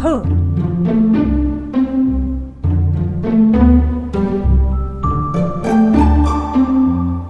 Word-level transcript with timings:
poem. 0.00 0.40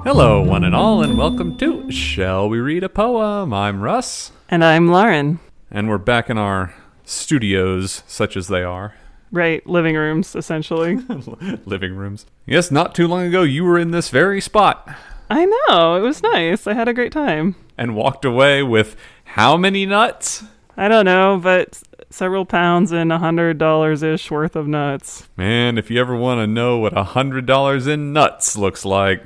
Hello, 0.05 0.41
one 0.43 0.63
and 0.65 0.75
all, 0.75 1.03
and 1.03 1.19
welcome 1.19 1.57
to 1.59 1.91
Shall 1.91 2.49
We 2.49 2.59
Read 2.59 2.85
a 2.85 2.89
Poem? 2.89 3.53
I'm 3.53 3.81
Russ, 3.83 4.31
And 4.49 4.65
I'm 4.65 4.89
Lauren. 4.89 5.41
and 5.71 5.89
we're 5.89 5.99
back 5.99 6.31
in 6.31 6.39
our 6.39 6.73
studios, 7.05 8.03
such 8.07 8.37
as 8.37 8.47
they 8.49 8.63
are, 8.63 8.95
Right, 9.33 9.67
living 9.67 9.97
rooms, 9.97 10.37
essentially. 10.37 10.97
living 11.67 11.95
rooms. 11.97 12.27
Yes, 12.47 12.71
not 12.71 12.95
too 12.95 13.09
long 13.09 13.23
ago, 13.27 13.43
you 13.43 13.65
were 13.65 13.79
in 13.79 13.91
this 13.91 14.11
very 14.11 14.41
spot 14.41 14.89
I 15.29 15.45
know, 15.47 15.97
it 15.97 16.01
was 16.01 16.23
nice. 16.23 16.67
I 16.67 16.75
had 16.75 16.89
a 16.89 16.95
great 16.95 17.13
time. 17.13 17.57
and 17.77 17.95
walked 17.97 18.25
away 18.25 18.63
with 18.63 18.97
how 19.25 19.57
many 19.57 19.87
nuts? 19.87 20.45
I 20.77 20.89
don't 20.89 21.05
know, 21.05 21.39
but 21.43 21.83
several 22.11 22.45
pounds 22.45 22.93
and 22.93 23.13
a 23.13 23.19
hundred 23.19 23.59
dollars 23.59 24.03
ish 24.03 24.31
worth 24.31 24.57
of 24.57 24.67
nuts. 24.67 25.29
Man, 25.37 25.79
if 25.79 25.91
you 25.91 26.01
ever 26.01 26.15
want 26.17 26.41
to 26.41 26.47
know 26.47 26.79
what 26.79 26.97
a 26.97 27.05
hundred 27.05 27.47
dollars 27.47 27.87
in 27.87 28.13
nuts 28.13 28.57
looks 28.57 28.85
like, 28.85 29.25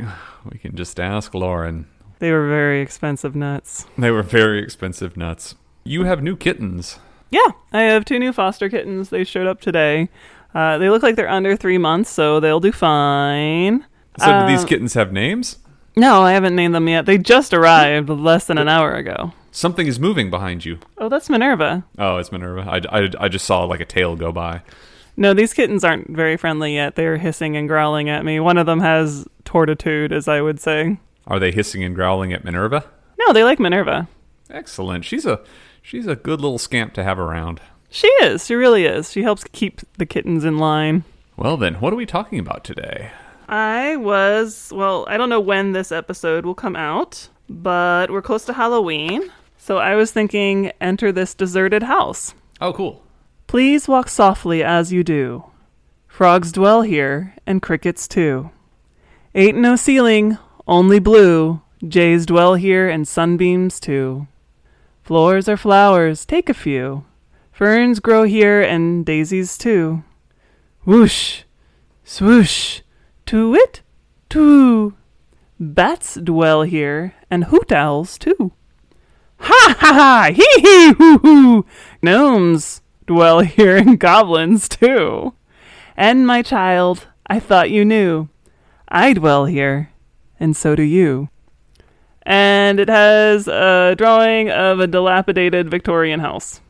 we 0.51 0.59
can 0.59 0.77
just 0.77 1.01
ask 1.01 1.35
Lauren. 1.35 1.87
They 2.19 2.31
were 2.31 2.49
very 2.49 2.81
expensive 2.81 3.35
nuts. 3.35 3.87
They 3.99 4.11
were 4.11 4.23
very 4.23 4.63
expensive 4.63 5.17
nuts. 5.17 5.57
You 5.85 6.05
have 6.05 6.23
new 6.23 6.37
kittens. 6.37 6.99
Yeah, 7.31 7.49
I 7.73 7.83
have 7.83 8.05
two 8.05 8.19
new 8.19 8.33
foster 8.33 8.69
kittens. 8.69 9.09
They 9.11 9.25
showed 9.25 9.47
up 9.47 9.61
today. 9.61 10.09
Uh, 10.55 10.79
they 10.79 10.89
look 10.89 11.03
like 11.03 11.17
they're 11.17 11.29
under 11.29 11.57
three 11.57 11.79
months, 11.79 12.09
so 12.11 12.39
they'll 12.39 12.61
do 12.61 12.71
fine. 12.71 13.85
So, 14.19 14.27
do 14.27 14.33
Uh, 14.33 14.47
these 14.47 14.65
kittens 14.65 14.95
have 14.95 15.13
names? 15.13 15.59
No, 15.97 16.23
I 16.23 16.33
haven't 16.33 16.55
named 16.55 16.75
them 16.75 16.89
yet. 16.89 17.07
They 17.07 17.19
just 17.19 17.53
arrived 17.53 18.09
less 18.09 18.47
than 18.47 18.59
an 18.59 18.69
hour 18.69 18.95
ago. 18.95 19.33
Something 19.55 19.87
is 19.87 20.01
moving 20.01 20.31
behind 20.31 20.65
you. 20.65 20.81
Oh, 20.99 21.09
that's 21.09 21.31
Minerva. 21.31 21.85
Oh, 21.97 22.17
it's 22.17 22.33
Minerva. 22.33 22.69
I, 22.69 22.99
I, 22.99 23.11
I 23.21 23.29
just 23.29 23.45
saw 23.45 23.63
like 23.63 23.79
a 23.79 23.85
tail 23.85 24.17
go 24.17 24.33
by. 24.33 24.63
No, 25.17 25.33
these 25.33 25.55
kittens 25.55 25.85
aren't 25.85 26.11
very 26.11 26.37
friendly 26.37 26.75
yet. 26.75 26.97
They're 26.97 27.19
hissing 27.19 27.57
and 27.57 27.69
growling 27.69 28.11
at 28.11 28.25
me. 28.25 28.41
One 28.41 28.59
of 28.59 28.67
them 28.67 28.81
has 28.81 29.29
tortitude, 29.45 30.11
as 30.11 30.27
I 30.27 30.41
would 30.41 30.59
say. 30.59 30.99
Are 31.29 31.39
they 31.39 31.53
hissing 31.53 31.85
and 31.85 31.95
growling 31.95 32.33
at 32.33 32.43
Minerva? 32.43 32.85
No, 33.17 33.33
they 33.33 33.45
like 33.45 33.61
Minerva. 33.61 34.09
Excellent. 34.51 35.05
She's 35.05 35.25
a 35.25 35.41
she's 35.81 36.09
a 36.09 36.17
good 36.17 36.41
little 36.41 36.59
scamp 36.59 36.93
to 36.95 37.05
have 37.05 37.21
around. 37.21 37.61
She 37.91 38.09
is. 38.23 38.45
She 38.45 38.57
really 38.57 38.87
is. 38.87 39.13
She 39.13 39.23
helps 39.23 39.45
keep 39.53 39.83
the 39.99 40.05
kittens 40.05 40.45
in 40.45 40.59
line. 40.59 41.05
Well 41.37 41.57
then, 41.57 41.75
what 41.75 41.93
are 41.93 41.97
we 41.97 42.07
talking 42.07 42.41
about 42.41 42.65
today? 42.65 43.13
I 43.49 43.95
was, 43.95 44.73
well, 44.75 45.07
I 45.09 45.17
don't 45.17 45.29
know 45.29 45.39
when 45.39 45.73
this 45.73 45.93
episode 45.93 46.45
will 46.45 46.57
come 46.57 46.75
out, 46.75 47.29
but 47.49 48.11
we're 48.11 48.21
close 48.21 48.45
to 48.47 48.53
Halloween. 48.53 49.31
So 49.65 49.79
I 49.79 49.95
was 49.95 50.13
thinking 50.13 50.73
enter 50.79 51.11
this 51.11 51.33
deserted 51.35 51.85
house. 51.85 52.35
Oh, 52.61 52.75
cool. 52.75 53.03
Please 53.47 53.89
walk 53.89 54.11
softly 54.11 54.63
as 54.63 54.93
you 54.93 55.03
do. 55.03 55.45
Frogs 56.07 56.53
dwell 56.53 56.83
here, 56.83 57.35
and 57.47 57.63
crickets 57.63 58.07
too. 58.07 58.51
Ain't 59.35 59.57
no 59.57 59.75
ceiling, 59.75 60.37
only 60.69 60.99
blue. 60.99 61.63
Jays 61.83 62.27
dwell 62.27 62.57
here, 62.57 62.91
and 62.91 63.09
sunbeams 63.09 63.81
too. 63.81 64.27
Floors 65.03 65.49
are 65.49 65.57
flowers, 65.57 66.27
take 66.27 66.51
a 66.51 66.53
few. 66.53 67.07
Ferns 67.51 68.01
grow 68.01 68.25
here, 68.25 68.61
and 68.61 69.07
daisies 69.07 69.57
too. 69.57 70.05
Whoosh, 70.85 71.45
swoosh, 72.05 72.83
to 73.25 73.55
it, 73.55 73.81
too. 74.29 74.93
Bats 75.59 76.17
dwell 76.17 76.65
here, 76.65 77.15
and 77.31 77.45
hoot 77.45 77.73
owls 77.73 78.19
too. 78.19 78.53
Ha 79.75 79.93
ha 79.93 79.93
ha! 79.93 80.33
Hee 80.33 80.61
hee 80.61 80.93
hoo 80.93 81.19
hoo! 81.19 81.67
Gnomes 82.01 82.81
dwell 83.07 83.41
here 83.41 83.77
and 83.77 83.99
goblins 83.99 84.69
too. 84.69 85.35
And 85.97 86.29
my 86.29 86.43
child, 86.43 87.09
I 87.27 87.41
thought 87.41 87.71
you 87.73 87.85
knew. 87.85 88.29
I 88.89 89.15
dwell 89.15 89.47
here, 89.47 89.91
and 90.39 90.57
so 90.57 90.77
do 90.77 90.85
you. 90.85 91.29
And 92.23 92.79
it 92.79 92.89
has 92.89 93.49
a 93.49 93.97
drawing 93.99 94.49
of 94.49 94.79
a 94.79 94.87
dilapidated 94.87 95.71
Victorian 95.71 96.21
house. 96.21 96.61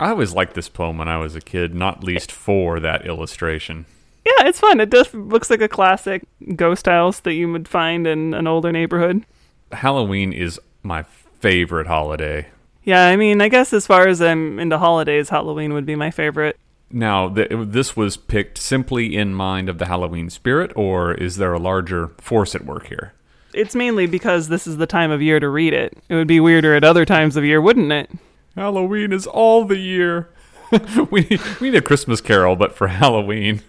I 0.00 0.08
always 0.08 0.32
liked 0.32 0.54
this 0.54 0.70
poem 0.70 0.96
when 0.96 1.08
I 1.08 1.18
was 1.18 1.36
a 1.36 1.42
kid, 1.42 1.74
not 1.74 2.02
least 2.02 2.32
for 2.32 2.80
that 2.80 3.06
illustration. 3.06 3.84
Yeah, 4.24 4.48
it's 4.48 4.60
fun. 4.60 4.80
It 4.80 4.90
just 4.90 5.12
looks 5.12 5.50
like 5.50 5.60
a 5.60 5.68
classic 5.68 6.22
ghost 6.56 6.86
house 6.86 7.20
that 7.20 7.34
you 7.34 7.52
would 7.52 7.68
find 7.68 8.06
in 8.06 8.32
an 8.32 8.46
older 8.46 8.72
neighborhood. 8.72 9.26
Halloween 9.70 10.32
is 10.32 10.58
my 10.82 11.02
favorite 11.40 11.86
holiday. 11.86 12.46
Yeah, 12.84 13.06
I 13.06 13.16
mean, 13.16 13.40
I 13.40 13.48
guess 13.48 13.72
as 13.72 13.86
far 13.86 14.06
as 14.06 14.20
I'm 14.20 14.58
into 14.58 14.78
holidays, 14.78 15.30
Halloween 15.30 15.72
would 15.72 15.86
be 15.86 15.96
my 15.96 16.10
favorite. 16.10 16.58
Now, 16.90 17.28
th- 17.28 17.48
this 17.50 17.96
was 17.96 18.16
picked 18.16 18.58
simply 18.58 19.16
in 19.16 19.34
mind 19.34 19.68
of 19.68 19.78
the 19.78 19.86
Halloween 19.86 20.30
spirit, 20.30 20.70
or 20.76 21.14
is 21.14 21.36
there 21.36 21.52
a 21.52 21.58
larger 21.58 22.08
force 22.20 22.54
at 22.54 22.64
work 22.64 22.86
here? 22.88 23.14
It's 23.54 23.74
mainly 23.74 24.06
because 24.06 24.48
this 24.48 24.66
is 24.66 24.76
the 24.76 24.86
time 24.86 25.10
of 25.10 25.22
year 25.22 25.40
to 25.40 25.48
read 25.48 25.72
it. 25.72 25.96
It 26.08 26.14
would 26.14 26.26
be 26.26 26.40
weirder 26.40 26.74
at 26.74 26.84
other 26.84 27.04
times 27.04 27.36
of 27.36 27.44
year, 27.44 27.60
wouldn't 27.60 27.90
it? 27.92 28.10
Halloween 28.54 29.12
is 29.12 29.26
all 29.26 29.64
the 29.64 29.78
year. 29.78 30.28
we, 31.10 31.22
need, 31.22 31.40
we 31.60 31.70
need 31.70 31.78
a 31.78 31.82
Christmas 31.82 32.20
carol, 32.20 32.54
but 32.54 32.74
for 32.76 32.88
Halloween. 32.88 33.62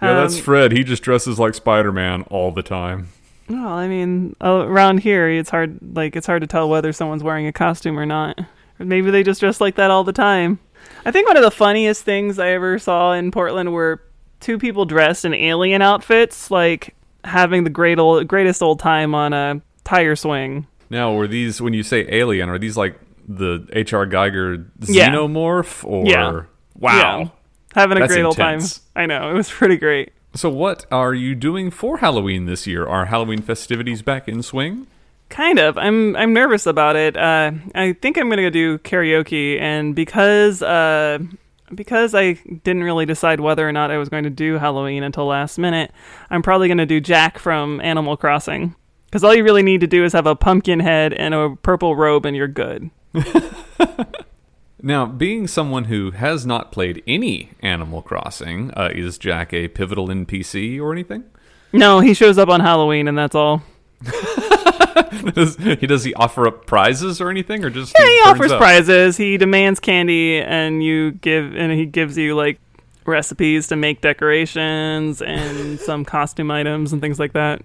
Yeah, 0.00 0.14
that's 0.14 0.36
Um, 0.36 0.42
Fred. 0.42 0.72
He 0.72 0.84
just 0.84 1.02
dresses 1.02 1.38
like 1.38 1.54
Spider 1.54 1.92
Man 1.92 2.22
all 2.30 2.52
the 2.52 2.62
time. 2.62 3.08
Well, 3.52 3.68
I 3.68 3.86
mean, 3.86 4.34
uh, 4.42 4.64
around 4.66 4.98
here, 5.00 5.28
it's 5.28 5.50
hard. 5.50 5.78
Like, 5.94 6.16
it's 6.16 6.26
hard 6.26 6.40
to 6.40 6.46
tell 6.46 6.68
whether 6.70 6.90
someone's 6.92 7.22
wearing 7.22 7.46
a 7.46 7.52
costume 7.52 7.98
or 7.98 8.06
not. 8.06 8.40
Or 8.80 8.86
maybe 8.86 9.10
they 9.10 9.22
just 9.22 9.40
dress 9.40 9.60
like 9.60 9.74
that 9.74 9.90
all 9.90 10.04
the 10.04 10.12
time. 10.12 10.58
I 11.04 11.10
think 11.10 11.28
one 11.28 11.36
of 11.36 11.42
the 11.42 11.50
funniest 11.50 12.02
things 12.02 12.38
I 12.38 12.48
ever 12.48 12.78
saw 12.78 13.12
in 13.12 13.30
Portland 13.30 13.72
were 13.72 14.02
two 14.40 14.58
people 14.58 14.86
dressed 14.86 15.24
in 15.26 15.34
alien 15.34 15.82
outfits, 15.82 16.50
like 16.50 16.94
having 17.24 17.64
the 17.64 17.70
great 17.70 17.98
old, 17.98 18.26
greatest 18.26 18.62
old 18.62 18.78
time 18.80 19.14
on 19.14 19.32
a 19.34 19.60
tire 19.84 20.16
swing. 20.16 20.66
Now, 20.88 21.12
were 21.12 21.28
these, 21.28 21.60
when 21.60 21.74
you 21.74 21.82
say 21.82 22.06
alien, 22.08 22.48
are 22.48 22.58
these 22.58 22.76
like 22.78 22.98
the 23.28 23.68
H.R. 23.74 24.06
Giger 24.06 24.66
Yeah. 24.86 25.10
xenomorph? 25.10 25.84
Or, 25.84 26.06
Yeah. 26.06 26.42
wow. 26.78 27.18
Yeah. 27.20 27.28
Having 27.74 27.98
a 27.98 28.00
That's 28.00 28.12
great 28.14 28.24
old 28.24 28.36
time. 28.36 28.60
I 28.96 29.06
know 29.06 29.30
it 29.30 29.34
was 29.34 29.50
pretty 29.50 29.76
great. 29.76 30.12
So, 30.34 30.48
what 30.48 30.86
are 30.90 31.12
you 31.12 31.34
doing 31.34 31.70
for 31.70 31.98
Halloween 31.98 32.46
this 32.46 32.66
year? 32.66 32.86
Are 32.86 33.06
Halloween 33.06 33.42
festivities 33.42 34.00
back 34.00 34.28
in 34.28 34.42
swing? 34.42 34.86
Kind 35.28 35.58
of. 35.58 35.76
I'm 35.76 36.16
I'm 36.16 36.32
nervous 36.32 36.66
about 36.66 36.96
it. 36.96 37.16
Uh, 37.16 37.52
I 37.74 37.92
think 37.92 38.16
I'm 38.16 38.30
gonna 38.30 38.42
go 38.42 38.50
do 38.50 38.78
karaoke, 38.78 39.60
and 39.60 39.94
because 39.94 40.62
uh, 40.62 41.18
because 41.74 42.14
I 42.14 42.32
didn't 42.32 42.84
really 42.84 43.04
decide 43.04 43.40
whether 43.40 43.68
or 43.68 43.72
not 43.72 43.90
I 43.90 43.98
was 43.98 44.08
going 44.08 44.24
to 44.24 44.30
do 44.30 44.58
Halloween 44.58 45.02
until 45.02 45.26
last 45.26 45.58
minute, 45.58 45.92
I'm 46.30 46.42
probably 46.42 46.68
gonna 46.68 46.86
do 46.86 47.00
Jack 47.00 47.38
from 47.38 47.80
Animal 47.82 48.16
Crossing. 48.16 48.74
Because 49.06 49.24
all 49.24 49.34
you 49.34 49.44
really 49.44 49.62
need 49.62 49.82
to 49.82 49.86
do 49.86 50.04
is 50.04 50.14
have 50.14 50.26
a 50.26 50.34
pumpkin 50.34 50.80
head 50.80 51.12
and 51.12 51.34
a 51.34 51.56
purple 51.56 51.94
robe, 51.94 52.24
and 52.24 52.34
you're 52.34 52.48
good. 52.48 52.90
Now, 54.84 55.06
being 55.06 55.46
someone 55.46 55.84
who 55.84 56.10
has 56.10 56.44
not 56.44 56.72
played 56.72 57.02
any 57.06 57.50
Animal 57.60 58.02
Crossing, 58.02 58.72
uh, 58.72 58.90
is 58.92 59.16
Jack 59.16 59.52
a 59.54 59.68
pivotal 59.68 60.08
NPC 60.08 60.80
or 60.80 60.92
anything? 60.92 61.24
No, 61.72 62.00
he 62.00 62.14
shows 62.14 62.36
up 62.36 62.48
on 62.48 62.60
Halloween, 62.60 63.06
and 63.08 63.16
that's 63.16 63.34
all. 63.36 63.62
does, 65.34 65.56
he 65.56 65.86
does 65.86 66.04
he 66.04 66.12
offer 66.14 66.46
up 66.48 66.66
prizes 66.66 67.20
or 67.20 67.30
anything, 67.30 67.64
or 67.64 67.70
just 67.70 67.94
Yeah, 67.98 68.04
he 68.06 68.18
turns 68.24 68.28
offers 68.36 68.52
up? 68.52 68.58
prizes. 68.58 69.16
He 69.16 69.36
demands 69.36 69.78
candy, 69.80 70.40
and 70.40 70.82
you 70.82 71.12
give, 71.12 71.54
and 71.54 71.72
he 71.72 71.86
gives 71.86 72.18
you 72.18 72.34
like 72.34 72.58
recipes 73.06 73.68
to 73.68 73.76
make 73.76 74.00
decorations 74.00 75.22
and 75.22 75.78
some 75.80 76.04
costume 76.04 76.50
items 76.50 76.92
and 76.92 77.00
things 77.00 77.18
like 77.18 77.32
that. 77.32 77.62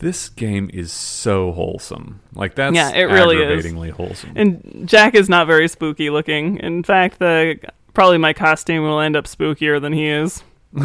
This 0.00 0.28
game 0.30 0.70
is 0.72 0.92
so 0.92 1.52
wholesome. 1.52 2.20
Like 2.34 2.54
that's 2.54 2.74
Yeah, 2.74 2.90
it 2.90 3.04
really 3.04 3.36
is. 3.36 3.42
aggravatingly 3.42 3.90
wholesome. 3.90 4.32
And 4.34 4.82
Jack 4.88 5.14
is 5.14 5.28
not 5.28 5.46
very 5.46 5.68
spooky 5.68 6.10
looking. 6.10 6.58
In 6.58 6.82
fact, 6.82 7.18
the 7.18 7.58
probably 7.94 8.18
my 8.18 8.32
costume 8.32 8.82
will 8.82 9.00
end 9.00 9.14
up 9.16 9.26
spookier 9.26 9.80
than 9.80 9.92
he 9.92 10.06
is. 10.08 10.42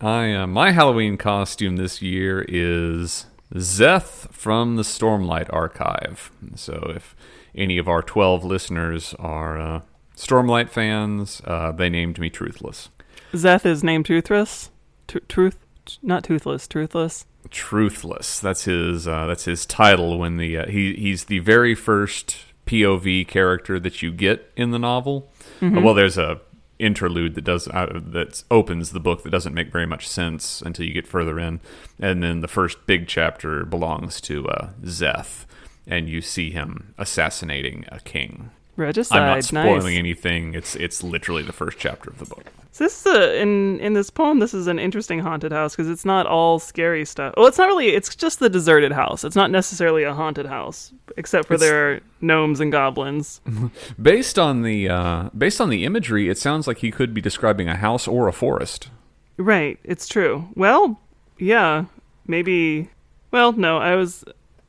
I 0.00 0.32
uh, 0.32 0.46
my 0.46 0.72
Halloween 0.72 1.16
costume 1.16 1.76
this 1.76 2.02
year 2.02 2.44
is 2.48 3.26
Szeth 3.54 4.32
from 4.32 4.76
the 4.76 4.82
Stormlight 4.82 5.52
Archive. 5.52 6.30
So 6.56 6.92
if 6.94 7.14
any 7.54 7.78
of 7.78 7.88
our 7.88 8.02
twelve 8.02 8.44
listeners 8.44 9.14
are 9.18 9.58
uh, 9.60 9.80
Stormlight 10.16 10.70
fans, 10.70 11.40
uh, 11.44 11.72
they 11.72 11.88
named 11.88 12.18
me 12.18 12.30
Truthless. 12.30 12.88
Szeth 13.32 13.66
is 13.66 13.82
named 13.84 14.06
Truthless. 14.06 14.70
Tr- 15.08 15.18
truth, 15.28 15.58
not 16.02 16.24
toothless. 16.24 16.66
Truthless. 16.66 17.24
Truthless. 17.54 18.40
That's 18.40 18.64
his. 18.64 19.06
Uh, 19.06 19.26
that's 19.26 19.44
his 19.44 19.64
title. 19.64 20.18
When 20.18 20.36
the 20.38 20.58
uh, 20.58 20.66
he 20.66 20.94
he's 20.94 21.24
the 21.24 21.38
very 21.38 21.74
first 21.74 22.36
POV 22.66 23.28
character 23.28 23.78
that 23.78 24.02
you 24.02 24.10
get 24.10 24.50
in 24.56 24.72
the 24.72 24.78
novel. 24.78 25.30
Uh, 25.62 25.80
well, 25.80 25.94
there's 25.94 26.18
a 26.18 26.40
interlude 26.78 27.36
that 27.36 27.44
does 27.44 27.68
uh, 27.68 28.00
that 28.06 28.42
opens 28.50 28.90
the 28.90 29.00
book 29.00 29.22
that 29.22 29.30
doesn't 29.30 29.54
make 29.54 29.70
very 29.70 29.86
much 29.86 30.08
sense 30.08 30.60
until 30.62 30.84
you 30.84 30.92
get 30.92 31.06
further 31.06 31.38
in, 31.38 31.60
and 32.00 32.22
then 32.22 32.40
the 32.40 32.48
first 32.48 32.86
big 32.86 33.06
chapter 33.06 33.64
belongs 33.64 34.20
to 34.20 34.48
uh, 34.48 34.70
Szeth, 34.82 35.44
and 35.86 36.08
you 36.08 36.20
see 36.20 36.50
him 36.50 36.92
assassinating 36.98 37.84
a 37.88 38.00
king. 38.00 38.50
Regicide, 38.76 39.20
I'm 39.22 39.26
not 39.36 39.44
spoiling 39.44 39.94
nice. 39.94 39.98
anything. 39.98 40.54
It's 40.54 40.74
it's 40.76 41.02
literally 41.02 41.42
the 41.42 41.52
first 41.52 41.78
chapter 41.78 42.10
of 42.10 42.18
the 42.18 42.24
book. 42.24 42.44
So 42.72 42.82
this 42.82 43.00
is 43.00 43.06
a, 43.14 43.40
in 43.40 43.78
in 43.78 43.92
this 43.92 44.10
poem. 44.10 44.40
This 44.40 44.52
is 44.52 44.66
an 44.66 44.80
interesting 44.80 45.20
haunted 45.20 45.52
house 45.52 45.76
because 45.76 45.88
it's 45.88 46.04
not 46.04 46.26
all 46.26 46.58
scary 46.58 47.04
stuff. 47.04 47.34
Well, 47.36 47.46
it's 47.46 47.56
not 47.58 47.66
really. 47.68 47.90
It's 47.90 48.16
just 48.16 48.40
the 48.40 48.50
deserted 48.50 48.90
house. 48.90 49.22
It's 49.22 49.36
not 49.36 49.52
necessarily 49.52 50.02
a 50.02 50.12
haunted 50.12 50.46
house, 50.46 50.92
except 51.16 51.46
for 51.46 51.54
It's- 51.54 51.68
there 51.68 51.92
are 51.94 52.00
gnomes 52.20 52.58
and 52.58 52.72
goblins. 52.72 53.40
Based 54.02 54.38
on 54.40 54.62
the 54.62 54.88
uh, 54.88 55.30
based 55.38 55.60
on 55.60 55.70
the 55.70 55.84
imagery, 55.84 56.28
it 56.28 56.36
sounds 56.38 56.66
like 56.66 56.78
he 56.78 56.90
could 56.90 57.14
be 57.14 57.20
describing 57.20 57.68
a 57.68 57.76
house 57.76 58.08
or 58.08 58.26
a 58.26 58.32
forest. 58.32 58.88
Right. 59.36 59.78
It's 59.84 60.08
true. 60.08 60.48
Well, 60.56 61.00
yeah, 61.38 61.84
maybe. 62.26 62.90
Well, 63.30 63.52
no, 63.52 63.78
I 63.78 63.94
was. 63.94 64.24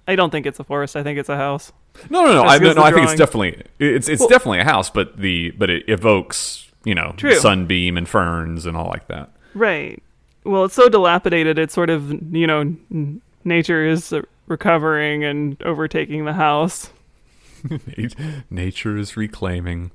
I 0.08 0.16
don't 0.16 0.30
think 0.30 0.46
it's 0.46 0.60
a 0.60 0.64
forest. 0.64 0.96
I 0.96 1.02
think 1.02 1.18
it's 1.18 1.30
a 1.30 1.38
house. 1.38 1.72
No, 2.10 2.26
no, 2.26 2.34
no. 2.34 2.44
I, 2.44 2.58
no, 2.58 2.74
no, 2.74 2.84
I 2.84 2.92
think 2.92 3.06
it's 3.10 3.16
definitely 3.18 3.62
it's 3.80 4.08
it's 4.10 4.20
Well- 4.20 4.30
definitely 4.30 4.60
a 4.60 4.64
house, 4.66 4.90
but 4.90 5.18
the 5.18 5.52
but 5.52 5.70
it 5.70 5.88
evokes 5.90 6.70
you 6.84 6.94
know 6.96 7.14
True. 7.18 7.36
sunbeam 7.36 7.98
and 7.98 8.08
ferns 8.08 8.66
and 8.66 8.76
all 8.78 8.88
like 8.88 9.08
that. 9.08 9.32
Right. 9.54 10.02
Well, 10.44 10.66
it's 10.66 10.76
so 10.76 10.90
dilapidated. 10.90 11.58
It's 11.58 11.74
sort 11.74 11.90
of 11.90 12.12
you 12.36 12.46
know, 12.46 12.76
nature 13.44 13.86
is 13.86 14.14
recovering 14.48 15.24
and 15.24 15.62
overtaking 15.64 16.26
the 16.26 16.34
house. 16.34 16.90
Nature 18.50 18.98
is 18.98 19.18
reclaiming. 19.18 19.92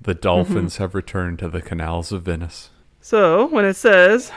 The 0.00 0.12
Mm-hmm. 0.14 0.20
dolphins 0.20 0.76
have 0.78 0.94
returned 0.94 1.38
to 1.40 1.48
the 1.48 1.60
canals 1.60 2.12
of 2.12 2.22
Venice. 2.22 2.70
So 3.02 3.46
when 3.48 3.64
it 3.66 3.74
says, 3.74 4.32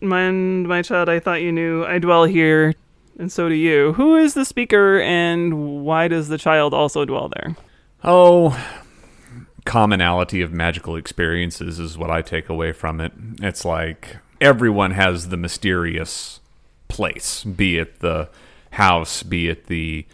"My 0.00 0.30
my 0.30 0.82
child, 0.82 1.08
I 1.08 1.18
thought 1.18 1.42
you 1.42 1.50
knew. 1.50 1.84
I 1.84 1.98
dwell 1.98 2.24
here, 2.24 2.74
and 3.18 3.30
so 3.30 3.48
do 3.48 3.54
you." 3.54 3.92
Who 3.94 4.16
is 4.16 4.34
the 4.34 4.44
speaker, 4.44 5.00
and 5.00 5.82
why 5.84 6.08
does 6.08 6.28
the 6.28 6.38
child 6.38 6.72
also 6.72 7.04
dwell 7.04 7.28
there? 7.28 7.56
Oh, 8.04 8.58
commonality 9.64 10.40
of 10.40 10.52
magical 10.52 10.96
experiences 10.96 11.78
is 11.78 11.98
what 11.98 12.10
I 12.10 12.22
take 12.22 12.48
away 12.48 12.72
from 12.72 13.00
it. 13.00 13.12
It's 13.42 13.64
like 13.64 14.16
everyone 14.40 14.92
has 14.92 15.28
the 15.28 15.36
mysterious 15.36 16.40
place, 16.88 17.44
be 17.44 17.78
it 17.78 18.00
the 18.00 18.30
house, 18.70 19.22
be 19.22 19.48
it 19.48 19.66
the 19.66 20.06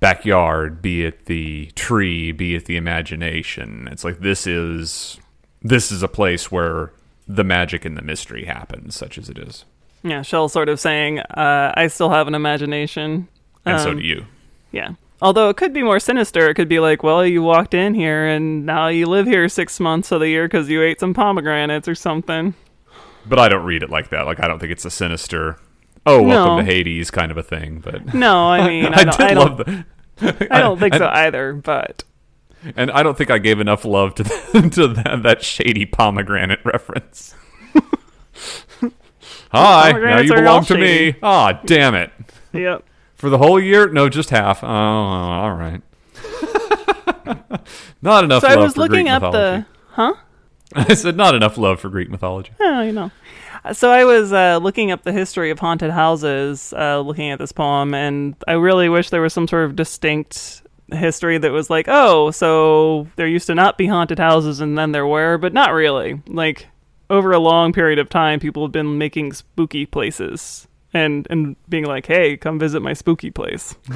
backyard, 0.00 0.82
be 0.82 1.04
it 1.04 1.26
the 1.26 1.70
tree, 1.74 2.30
be 2.30 2.54
it 2.54 2.66
the 2.66 2.76
imagination. 2.76 3.88
It's 3.90 4.04
like 4.04 4.20
this 4.20 4.46
is 4.46 5.18
this 5.62 5.90
is 5.90 6.02
a 6.02 6.08
place 6.08 6.52
where 6.52 6.92
the 7.26 7.44
magic 7.44 7.84
and 7.84 7.96
the 7.96 8.02
mystery 8.02 8.44
happens, 8.44 8.94
such 8.94 9.16
as 9.16 9.30
it 9.30 9.38
is. 9.38 9.64
Yeah, 10.04 10.22
Shel 10.22 10.48
sort 10.48 10.68
of 10.68 10.78
saying, 10.78 11.18
uh, 11.20 11.72
"I 11.76 11.86
still 11.88 12.10
have 12.10 12.28
an 12.28 12.34
imagination." 12.34 13.26
And 13.64 13.80
so 13.80 13.90
Um, 13.90 13.98
do 13.98 14.04
you. 14.04 14.26
Yeah. 14.70 14.90
Although 15.22 15.48
it 15.48 15.56
could 15.56 15.72
be 15.72 15.82
more 15.82 15.98
sinister. 16.00 16.50
It 16.50 16.54
could 16.54 16.68
be 16.68 16.80
like, 16.80 17.02
well, 17.02 17.24
you 17.24 17.42
walked 17.42 17.72
in 17.72 17.94
here 17.94 18.26
and 18.26 18.66
now 18.66 18.88
you 18.88 19.06
live 19.06 19.26
here 19.26 19.48
six 19.48 19.80
months 19.80 20.12
of 20.12 20.20
the 20.20 20.28
year 20.28 20.44
because 20.46 20.68
you 20.68 20.82
ate 20.82 21.00
some 21.00 21.14
pomegranates 21.14 21.88
or 21.88 21.94
something. 21.94 22.52
But 23.24 23.38
I 23.38 23.48
don't 23.48 23.64
read 23.64 23.82
it 23.82 23.88
like 23.88 24.10
that. 24.10 24.26
Like 24.26 24.42
I 24.42 24.48
don't 24.48 24.58
think 24.58 24.72
it's 24.72 24.84
a 24.84 24.90
sinister 24.90 25.58
oh, 26.04 26.22
welcome 26.22 26.56
No. 26.56 26.60
to 26.60 26.64
Hades 26.66 27.10
kind 27.10 27.30
of 27.30 27.38
a 27.38 27.42
thing, 27.42 27.80
but 27.82 28.12
No, 28.14 28.48
I 28.50 28.66
mean, 28.68 28.92
I, 28.92 29.00
I, 29.00 29.04
don't, 29.04 29.16
did 29.16 29.26
I, 29.30 29.32
love 29.34 29.56
the. 29.56 29.84
I 30.50 30.60
don't 30.60 30.78
think 30.78 30.92
and, 30.94 31.00
so 31.00 31.08
either. 31.08 31.54
But 31.54 32.04
And 32.76 32.90
I 32.90 33.02
don't 33.02 33.16
think 33.16 33.30
I 33.30 33.38
gave 33.38 33.60
enough 33.60 33.86
love 33.86 34.14
to 34.16 34.24
the, 34.24 34.70
to 34.74 34.88
that, 34.88 35.22
that 35.22 35.42
shady 35.42 35.86
pomegranate 35.86 36.60
reference. 36.64 37.34
Hi, 39.54 39.92
now 39.92 40.18
you 40.18 40.34
belong 40.34 40.64
to 40.64 40.74
shady. 40.74 41.12
me. 41.12 41.18
Ah, 41.22 41.60
damn 41.64 41.94
it. 41.94 42.10
yep. 42.52 42.84
For 43.14 43.30
the 43.30 43.38
whole 43.38 43.60
year? 43.60 43.88
No, 43.88 44.08
just 44.08 44.30
half. 44.30 44.64
Oh, 44.64 44.66
all 44.66 45.54
right. 45.54 45.80
not 48.02 48.24
enough 48.24 48.42
So 48.42 48.48
I 48.48 48.56
was 48.56 48.76
looking 48.76 49.04
Greek 49.04 49.12
up 49.12 49.22
mythology. 49.22 49.64
the 49.64 49.92
huh? 49.92 50.14
I 50.74 50.94
said 50.94 51.16
not 51.16 51.36
enough 51.36 51.56
love 51.56 51.78
for 51.78 51.88
Greek 51.88 52.10
mythology. 52.10 52.50
Oh, 52.58 52.80
you 52.82 52.90
know. 52.90 53.12
So 53.72 53.92
I 53.92 54.04
was 54.04 54.32
uh, 54.32 54.58
looking 54.60 54.90
up 54.90 55.04
the 55.04 55.12
history 55.12 55.50
of 55.50 55.60
haunted 55.60 55.92
houses, 55.92 56.74
uh, 56.76 57.00
looking 57.00 57.30
at 57.30 57.38
this 57.38 57.52
poem, 57.52 57.94
and 57.94 58.34
I 58.48 58.54
really 58.54 58.88
wish 58.88 59.10
there 59.10 59.22
was 59.22 59.32
some 59.32 59.46
sort 59.46 59.66
of 59.66 59.76
distinct 59.76 60.62
history 60.92 61.38
that 61.38 61.52
was 61.52 61.70
like, 61.70 61.86
oh, 61.88 62.32
so 62.32 63.06
there 63.16 63.28
used 63.28 63.46
to 63.46 63.54
not 63.54 63.78
be 63.78 63.86
haunted 63.86 64.18
houses, 64.18 64.60
and 64.60 64.76
then 64.76 64.90
there 64.90 65.06
were, 65.06 65.38
but 65.38 65.52
not 65.54 65.72
really. 65.72 66.20
Like 66.26 66.66
over 67.10 67.32
a 67.32 67.38
long 67.38 67.72
period 67.72 67.98
of 67.98 68.08
time, 68.08 68.40
people 68.40 68.64
have 68.64 68.72
been 68.72 68.98
making 68.98 69.32
spooky 69.32 69.86
places. 69.86 70.68
And, 70.96 71.26
and 71.28 71.56
being 71.68 71.86
like, 71.86 72.06
hey, 72.06 72.36
come 72.36 72.56
visit 72.60 72.80
my 72.80 72.92
spooky 72.92 73.32
place. 73.32 73.74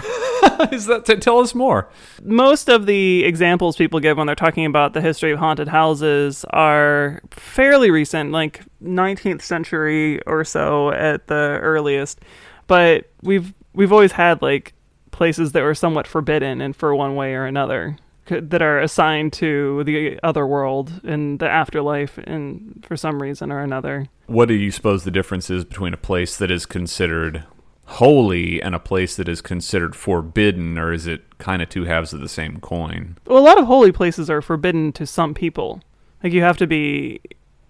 Is 0.72 0.87
that 0.87 1.05
t- 1.06 1.14
tell 1.14 1.38
us 1.38 1.55
more? 1.55 1.88
most 2.25 2.69
of 2.69 2.87
the 2.87 3.22
examples 3.25 3.76
people 3.76 4.00
give 4.00 4.16
when 4.16 4.26
they're 4.26 4.34
talking 4.34 4.66
about 4.66 4.94
the 4.94 5.00
history 5.00 5.31
of 5.31 5.38
haunted 5.38 5.69
houses 5.69 6.44
are 6.50 7.20
fairly 7.31 7.93
recent, 7.93 8.32
like 8.32 8.64
19th 8.82 9.43
century 9.43 10.20
or 10.22 10.44
so 10.44 10.90
at 10.90 11.28
the 11.28 11.58
earliest. 11.62 12.20
But 12.66 13.08
we've 13.22 13.54
we've 13.75 13.93
always 13.93 14.11
had 14.11 14.43
like 14.43 14.75
places 15.12 15.52
that 15.52 15.62
were 15.62 15.76
somewhat 15.76 16.08
forbidden 16.08 16.61
and 16.61 16.75
for 16.75 16.94
one 16.94 17.14
way 17.14 17.34
or 17.34 17.44
another 17.44 17.96
that 18.28 18.62
are 18.62 18.80
assigned 18.80 19.32
to 19.34 19.84
the 19.84 20.19
other 20.22 20.46
world 20.46 21.00
and 21.04 21.38
the 21.38 21.48
afterlife 21.48 22.19
and 22.19 22.84
for 22.86 22.96
some 22.96 23.22
reason 23.22 23.50
or 23.50 23.60
another. 23.60 24.06
What 24.26 24.48
do 24.48 24.54
you 24.54 24.70
suppose 24.70 25.04
the 25.04 25.10
difference 25.10 25.50
is 25.50 25.64
between 25.64 25.94
a 25.94 25.98
place 25.98 26.36
that 26.36 26.50
is 26.50 26.66
considered 26.66 27.44
holy 27.88 28.62
and 28.62 28.75
a 28.75 28.78
place 28.78 29.16
that 29.16 29.28
is 29.28 29.40
considered 29.40 29.96
forbidden, 29.96 30.76
or 30.78 30.92
is 30.92 31.06
it 31.06 31.38
kind 31.38 31.62
of 31.62 31.70
two 31.70 31.84
halves 31.84 32.12
of 32.12 32.20
the 32.20 32.28
same 32.28 32.60
coin? 32.60 33.16
Well, 33.26 33.38
a 33.38 33.40
lot 33.40 33.58
of 33.58 33.66
holy 33.66 33.92
places 33.92 34.28
are 34.28 34.42
forbidden 34.42 34.92
to 34.92 35.06
some 35.06 35.32
people. 35.32 35.80
Like 36.22 36.32
you 36.32 36.42
have 36.42 36.58
to 36.58 36.66
be 36.66 37.20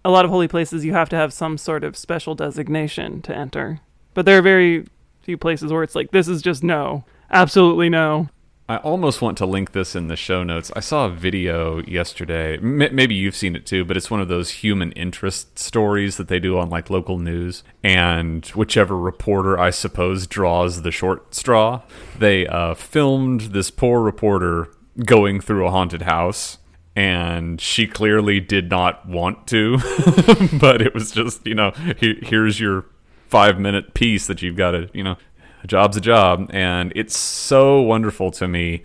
a 0.05 0.11
lot 0.11 0.25
of 0.25 0.31
holy 0.31 0.49
places 0.49 0.85
you 0.85 0.93
have 0.93 1.09
to 1.11 1.17
have 1.17 1.33
some 1.33 1.57
sort 1.57 1.85
of 1.85 1.97
special 1.97 2.35
designation 2.35 3.23
to 3.23 3.37
enter. 3.37 3.81
But 4.15 4.27
there 4.27 4.39
are 4.39 4.43
very 4.43 4.87
few 5.23 5.37
places 5.37 5.73
where 5.73 5.83
it's 5.83 5.95
like 5.95 6.11
this 6.11 6.27
is 6.27 6.43
just 6.43 6.65
no. 6.65 7.05
Absolutely 7.31 7.89
no. 7.89 8.29
I 8.71 8.77
almost 8.79 9.23
want 9.23 9.39
to 9.39 9.47
link 9.47 9.73
this 9.73 9.97
in 9.97 10.09
the 10.09 10.17
show 10.17 10.45
notes. 10.45 10.71
I 10.77 10.81
saw 10.81 11.07
a 11.07 11.11
video 11.11 11.79
yesterday. 11.85 12.59
M- 12.59 12.95
maybe 12.95 13.15
you've 13.15 13.35
seen 13.35 13.57
it 13.57 13.65
too, 13.65 13.83
but 13.83 13.97
it's 13.97 14.11
one 14.11 14.21
of 14.21 14.29
those 14.29 14.51
human 14.51 14.93
interest 14.93 15.59
stories 15.59 16.19
that 16.19 16.29
they 16.29 16.39
do 16.39 16.59
on 16.59 16.69
like 16.69 16.91
local 16.91 17.17
news. 17.17 17.65
And 17.83 18.45
whichever 18.49 18.95
reporter, 18.95 19.59
I 19.59 19.71
suppose, 19.71 20.27
draws 20.27 20.83
the 20.83 20.91
short 20.91 21.35
straw, 21.35 21.81
they 22.19 22.47
uh, 22.47 22.75
filmed 22.75 23.41
this 23.53 23.71
poor 23.71 24.03
reporter 24.03 24.69
going 25.03 25.41
through 25.41 25.67
a 25.67 25.71
haunted 25.71 26.03
house. 26.03 26.59
And 26.95 27.63
she 27.63 27.87
clearly 27.87 28.39
did 28.39 28.69
not 28.69 29.09
want 29.09 29.47
to, 29.47 29.79
but 30.61 30.83
it 30.83 30.93
was 30.93 31.13
just, 31.13 31.47
you 31.47 31.55
know, 31.55 31.71
here, 31.97 32.17
here's 32.21 32.61
your 32.61 32.85
five 33.29 33.59
minute 33.61 33.95
piece 33.95 34.27
that 34.27 34.43
you've 34.43 34.57
got 34.57 34.73
to, 34.73 34.91
you 34.93 35.05
know, 35.05 35.17
a 35.63 35.67
job's 35.67 35.97
a 35.97 36.01
job 36.01 36.51
and 36.53 36.93
it's 36.95 37.19
so 37.19 37.81
wonderful 37.81 38.31
to 38.31 38.47
me 38.49 38.83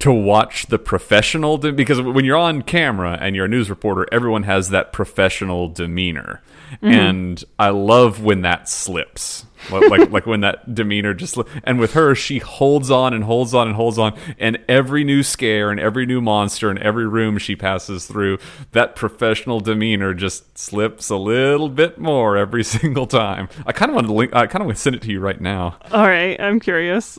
to 0.00 0.12
watch 0.12 0.66
the 0.66 0.78
professional 0.78 1.56
de- 1.56 1.72
because 1.72 2.00
when 2.00 2.24
you're 2.24 2.36
on 2.36 2.62
camera 2.62 3.16
and 3.20 3.34
you're 3.34 3.46
a 3.46 3.48
news 3.48 3.70
reporter 3.70 4.06
everyone 4.12 4.42
has 4.42 4.70
that 4.70 4.92
professional 4.92 5.68
demeanor. 5.68 6.42
Mm-hmm. 6.74 6.86
And 6.86 7.44
i 7.58 7.68
love 7.70 8.22
when 8.22 8.42
that 8.42 8.68
slips. 8.68 9.46
Like 9.70 10.10
like, 10.10 10.26
when 10.26 10.40
that 10.40 10.74
demeanor 10.74 11.14
just 11.14 11.36
sli- 11.36 11.48
and 11.62 11.78
with 11.78 11.94
her 11.94 12.14
she 12.14 12.38
holds 12.38 12.90
on 12.90 13.14
and 13.14 13.24
holds 13.24 13.54
on 13.54 13.66
and 13.66 13.76
holds 13.76 13.98
on 13.98 14.18
and 14.38 14.58
every 14.68 15.04
new 15.04 15.22
scare 15.22 15.70
and 15.70 15.80
every 15.80 16.04
new 16.04 16.20
monster 16.20 16.68
and 16.68 16.78
every 16.80 17.06
room 17.06 17.38
she 17.38 17.56
passes 17.56 18.06
through 18.06 18.38
that 18.72 18.96
professional 18.96 19.60
demeanor 19.60 20.12
just 20.12 20.58
slips 20.58 21.08
a 21.08 21.16
little 21.16 21.68
bit 21.68 21.98
more 21.98 22.36
every 22.36 22.64
single 22.74 23.06
time. 23.06 23.48
I 23.66 23.72
kind 23.72 23.90
of 23.90 23.94
want 23.94 24.06
to 24.08 24.12
link 24.12 24.34
i 24.34 24.46
kind 24.46 24.60
of 24.60 24.66
want 24.66 24.76
to 24.76 24.82
send 24.82 24.96
it 24.96 25.02
to 25.02 25.10
you 25.10 25.20
right 25.20 25.40
now. 25.40 25.78
All 25.92 26.06
right, 26.06 26.38
I'm 26.40 26.60
curious. 26.60 27.18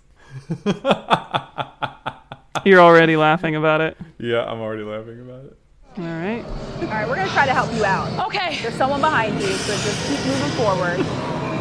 You're 2.70 2.82
already 2.82 3.16
laughing 3.16 3.56
about 3.56 3.82
it. 3.82 3.98
Yeah, 4.18 4.44
I'm 4.44 4.60
already 4.60 4.84
laughing 4.84 5.22
about 5.22 5.46
it. 5.46 5.58
All 5.98 6.04
right. 6.04 6.44
All 6.82 6.88
right, 6.88 7.08
we're 7.08 7.16
gonna 7.16 7.30
try 7.32 7.46
to 7.46 7.54
help 7.54 7.72
you 7.74 7.86
out. 7.86 8.28
Okay. 8.28 8.60
There's 8.62 8.74
someone 8.76 9.00
behind 9.02 9.36
you, 9.40 9.48
so 9.48 9.74
just 9.74 10.08
keep 10.10 10.20
moving 10.26 10.52
forward. 10.52 11.00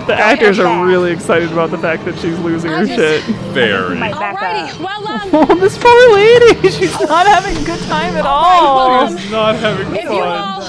The 0.08 0.14
actors 0.14 0.58
back. 0.58 0.66
are 0.66 0.84
really 0.86 1.12
excited 1.12 1.50
about 1.52 1.70
the 1.70 1.78
fact 1.78 2.04
that 2.04 2.18
she's 2.18 2.38
losing 2.40 2.70
her 2.70 2.84
just- 2.84 3.24
shit. 3.26 3.36
Very. 3.54 3.96
Alrighty. 3.96 4.78
Well, 4.80 5.06
um, 5.08 5.30
Oh, 5.50 5.54
this 5.54 5.78
poor 5.78 6.14
lady. 6.14 6.68
She's 6.70 6.92
not 7.00 7.26
having 7.26 7.56
a 7.56 7.64
good 7.64 7.80
time 7.88 8.16
at 8.16 8.26
all. 8.26 8.42
well, 8.42 9.06
um, 9.06 9.30
not 9.30 9.54
having 9.56 9.94
if 9.96 10.02
you 10.04 10.10
all, 10.10 10.62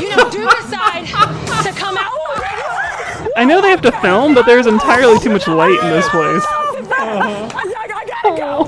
you 0.00 0.16
know, 0.16 0.28
do 0.30 0.48
decide 0.48 1.06
to 1.64 1.72
come 1.78 1.96
out. 1.98 2.10
I 3.36 3.44
know 3.46 3.60
they 3.60 3.70
have 3.70 3.82
to 3.82 3.92
film, 4.00 4.34
but 4.34 4.46
there's 4.46 4.66
entirely 4.66 5.18
too 5.20 5.30
much 5.30 5.46
light 5.46 5.78
in 5.82 5.90
this 5.90 6.08
place. 6.08 6.44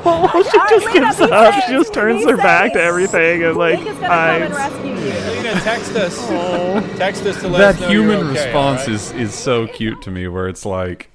Oh, 0.04 0.42
she 0.50 0.74
just 0.76 0.92
gives 0.92 1.20
up. 1.20 1.54
She 1.64 1.72
just 1.72 1.92
turns 1.94 2.24
her 2.24 2.36
back 2.36 2.72
to 2.74 2.80
everything 2.82 3.42
and 3.44 3.56
like 3.56 3.78
Nick 3.78 3.88
is 3.88 3.94
gonna 3.94 4.06
hides. 4.08 4.54
rescue 4.54 4.90
you. 4.90 4.94
Lena, 5.42 5.60
text 5.60 5.94
us. 5.96 6.96
Text 6.98 7.24
us 7.26 7.40
to 7.40 7.48
let 7.48 7.58
That 7.58 7.74
us 7.76 7.80
know 7.80 7.86
That 7.86 7.92
human 7.92 8.18
you're 8.18 8.28
okay, 8.30 8.44
response 8.46 8.80
all 8.82 8.86
right? 8.86 8.94
is 8.94 9.12
is 9.12 9.34
so 9.34 9.66
cute 9.66 10.02
to 10.02 10.10
me 10.10 10.28
where 10.28 10.48
it's 10.48 10.64
like 10.66 11.10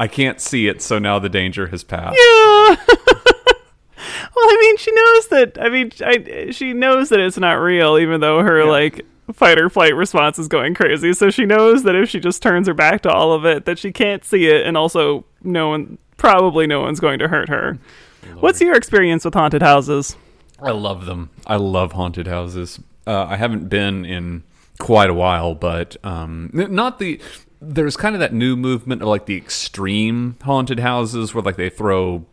I 0.00 0.08
can't 0.08 0.40
see 0.40 0.66
it, 0.66 0.82
so 0.82 0.98
now 0.98 1.18
the 1.18 1.28
danger 1.28 1.68
has 1.68 1.84
passed. 1.84 2.18
Yeah. 2.18 2.76
well, 2.86 4.46
I 4.46 4.58
mean, 4.60 4.76
she 4.76 4.90
knows 4.92 5.28
that 5.28 5.58
I 5.60 5.68
mean, 5.68 5.92
I, 6.04 6.50
she 6.50 6.72
knows 6.72 7.08
that 7.10 7.20
it's 7.20 7.38
not 7.38 7.54
real, 7.54 7.98
even 7.98 8.20
though 8.20 8.40
her 8.42 8.64
like 8.64 9.04
fight 9.32 9.58
or 9.58 9.70
flight 9.70 9.94
response 9.94 10.38
is 10.38 10.48
going 10.48 10.74
crazy. 10.74 11.12
So 11.12 11.30
she 11.30 11.46
knows 11.46 11.84
that 11.84 11.94
if 11.94 12.10
she 12.10 12.20
just 12.20 12.42
turns 12.42 12.66
her 12.66 12.74
back 12.74 13.02
to 13.02 13.10
all 13.10 13.32
of 13.32 13.44
it, 13.46 13.64
that 13.66 13.78
she 13.78 13.92
can't 13.92 14.24
see 14.24 14.46
it, 14.46 14.66
and 14.66 14.76
also 14.76 15.24
no 15.42 15.68
one, 15.68 15.96
probably 16.16 16.66
no 16.66 16.80
one's 16.80 17.00
going 17.00 17.18
to 17.20 17.28
hurt 17.28 17.48
her. 17.48 17.78
What's 18.40 18.60
your 18.60 18.74
experience 18.74 19.24
with 19.24 19.34
haunted 19.34 19.62
houses? 19.62 20.16
I 20.60 20.70
love 20.70 21.06
them. 21.06 21.30
I 21.46 21.56
love 21.56 21.92
haunted 21.92 22.26
houses. 22.26 22.80
Uh, 23.06 23.24
I 23.24 23.36
haven't 23.36 23.68
been 23.68 24.04
in 24.04 24.44
quite 24.78 25.10
a 25.10 25.14
while, 25.14 25.54
but 25.54 25.96
um, 26.04 26.50
not 26.52 26.98
the. 26.98 27.20
There's 27.60 27.96
kind 27.96 28.14
of 28.14 28.20
that 28.20 28.34
new 28.34 28.56
movement 28.56 29.00
of 29.02 29.08
like 29.08 29.26
the 29.26 29.36
extreme 29.36 30.36
haunted 30.42 30.80
houses 30.80 31.34
where 31.34 31.42
like 31.42 31.56
they 31.56 31.70
throw 31.70 32.26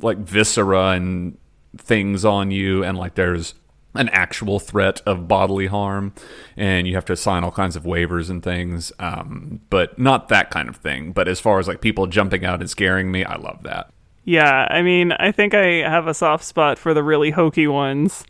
like 0.00 0.18
viscera 0.18 0.90
and 0.90 1.38
things 1.76 2.24
on 2.24 2.50
you, 2.50 2.82
and 2.84 2.98
like 2.98 3.14
there's 3.14 3.54
an 3.94 4.08
actual 4.08 4.58
threat 4.58 5.02
of 5.04 5.28
bodily 5.28 5.66
harm, 5.66 6.12
and 6.56 6.88
you 6.88 6.94
have 6.94 7.04
to 7.04 7.16
sign 7.16 7.44
all 7.44 7.52
kinds 7.52 7.76
of 7.76 7.84
waivers 7.84 8.30
and 8.30 8.42
things. 8.42 8.92
Um, 8.98 9.60
but 9.70 9.98
not 9.98 10.28
that 10.28 10.50
kind 10.50 10.68
of 10.68 10.76
thing. 10.76 11.12
But 11.12 11.28
as 11.28 11.40
far 11.40 11.58
as 11.58 11.68
like 11.68 11.80
people 11.80 12.06
jumping 12.06 12.44
out 12.44 12.60
and 12.60 12.70
scaring 12.70 13.12
me, 13.12 13.24
I 13.24 13.36
love 13.36 13.62
that. 13.64 13.90
Yeah, 14.24 14.68
I 14.70 14.82
mean, 14.82 15.12
I 15.12 15.32
think 15.32 15.52
I 15.54 15.88
have 15.88 16.06
a 16.06 16.14
soft 16.14 16.44
spot 16.44 16.78
for 16.78 16.94
the 16.94 17.02
really 17.02 17.30
hokey 17.30 17.66
ones. 17.66 18.24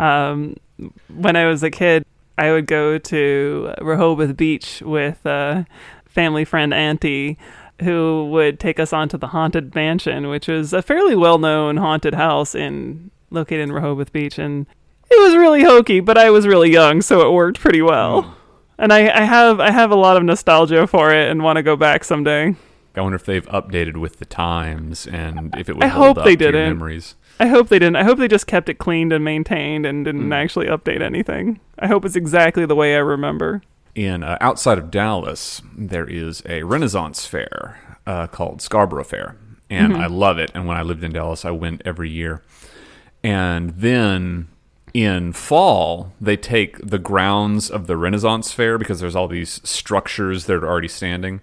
Um, 0.00 0.56
when 1.14 1.36
I 1.36 1.46
was 1.46 1.62
a 1.62 1.70
kid, 1.70 2.04
I 2.38 2.50
would 2.50 2.66
go 2.66 2.98
to 2.98 3.74
Rehoboth 3.80 4.36
Beach 4.36 4.82
with 4.84 5.24
a 5.26 5.66
family 6.06 6.44
friend 6.44 6.72
Auntie, 6.72 7.38
who 7.82 8.28
would 8.30 8.58
take 8.58 8.80
us 8.80 8.92
onto 8.92 9.18
the 9.18 9.28
Haunted 9.28 9.74
Mansion, 9.74 10.28
which 10.28 10.48
was 10.48 10.72
a 10.72 10.80
fairly 10.80 11.14
well-known 11.16 11.76
haunted 11.76 12.14
house 12.14 12.54
in 12.54 13.10
located 13.30 13.60
in 13.60 13.72
Rehoboth 13.72 14.12
Beach, 14.12 14.38
and 14.38 14.66
it 15.10 15.20
was 15.20 15.36
really 15.36 15.62
hokey, 15.62 16.00
but 16.00 16.16
I 16.16 16.30
was 16.30 16.46
really 16.46 16.72
young, 16.72 17.02
so 17.02 17.26
it 17.28 17.32
worked 17.32 17.60
pretty 17.60 17.82
well. 17.82 18.36
And 18.78 18.92
I, 18.92 19.00
I 19.08 19.24
have 19.24 19.60
I 19.60 19.70
have 19.70 19.90
a 19.90 19.96
lot 19.96 20.16
of 20.16 20.24
nostalgia 20.24 20.86
for 20.86 21.12
it, 21.12 21.30
and 21.30 21.42
want 21.42 21.56
to 21.56 21.62
go 21.62 21.76
back 21.76 22.02
someday. 22.04 22.56
I 22.96 23.00
wonder 23.00 23.16
if 23.16 23.24
they've 23.24 23.46
updated 23.46 23.96
with 23.96 24.18
the 24.18 24.24
times 24.24 25.06
and 25.06 25.54
if 25.58 25.68
it 25.68 25.74
would 25.74 25.84
I 25.84 25.88
hold 25.88 26.06
hope 26.08 26.18
up 26.18 26.24
they 26.24 26.36
to 26.36 26.44
your 26.44 26.52
didn't. 26.52 26.76
memories. 26.78 27.16
I 27.40 27.46
hope 27.48 27.68
they 27.68 27.78
didn't. 27.80 27.96
I 27.96 28.04
hope 28.04 28.18
they 28.18 28.28
just 28.28 28.46
kept 28.46 28.68
it 28.68 28.78
cleaned 28.78 29.12
and 29.12 29.24
maintained 29.24 29.84
and 29.84 30.04
didn't 30.04 30.32
actually 30.32 30.66
update 30.66 31.02
anything. 31.02 31.58
I 31.78 31.88
hope 31.88 32.04
it's 32.04 32.14
exactly 32.16 32.64
the 32.66 32.76
way 32.76 32.94
I 32.94 32.98
remember. 33.00 33.62
in 33.96 34.22
uh, 34.22 34.38
outside 34.40 34.78
of 34.78 34.90
Dallas, 34.90 35.60
there 35.76 36.06
is 36.08 36.42
a 36.48 36.62
Renaissance 36.62 37.26
fair 37.26 37.80
uh, 38.06 38.26
called 38.28 38.62
Scarborough 38.62 39.02
Fair, 39.04 39.36
and 39.68 39.96
I 39.96 40.06
love 40.06 40.38
it. 40.38 40.52
And 40.54 40.66
when 40.68 40.76
I 40.76 40.82
lived 40.82 41.02
in 41.02 41.12
Dallas, 41.12 41.44
I 41.44 41.50
went 41.50 41.82
every 41.84 42.10
year. 42.10 42.42
And 43.24 43.70
then 43.70 44.48
in 44.94 45.32
fall, 45.32 46.12
they 46.20 46.36
take 46.36 46.78
the 46.78 47.00
grounds 47.00 47.68
of 47.68 47.88
the 47.88 47.96
Renaissance 47.96 48.52
Fair 48.52 48.78
because 48.78 49.00
there's 49.00 49.16
all 49.16 49.26
these 49.26 49.60
structures 49.68 50.46
that 50.46 50.54
are 50.54 50.68
already 50.68 50.88
standing, 50.88 51.40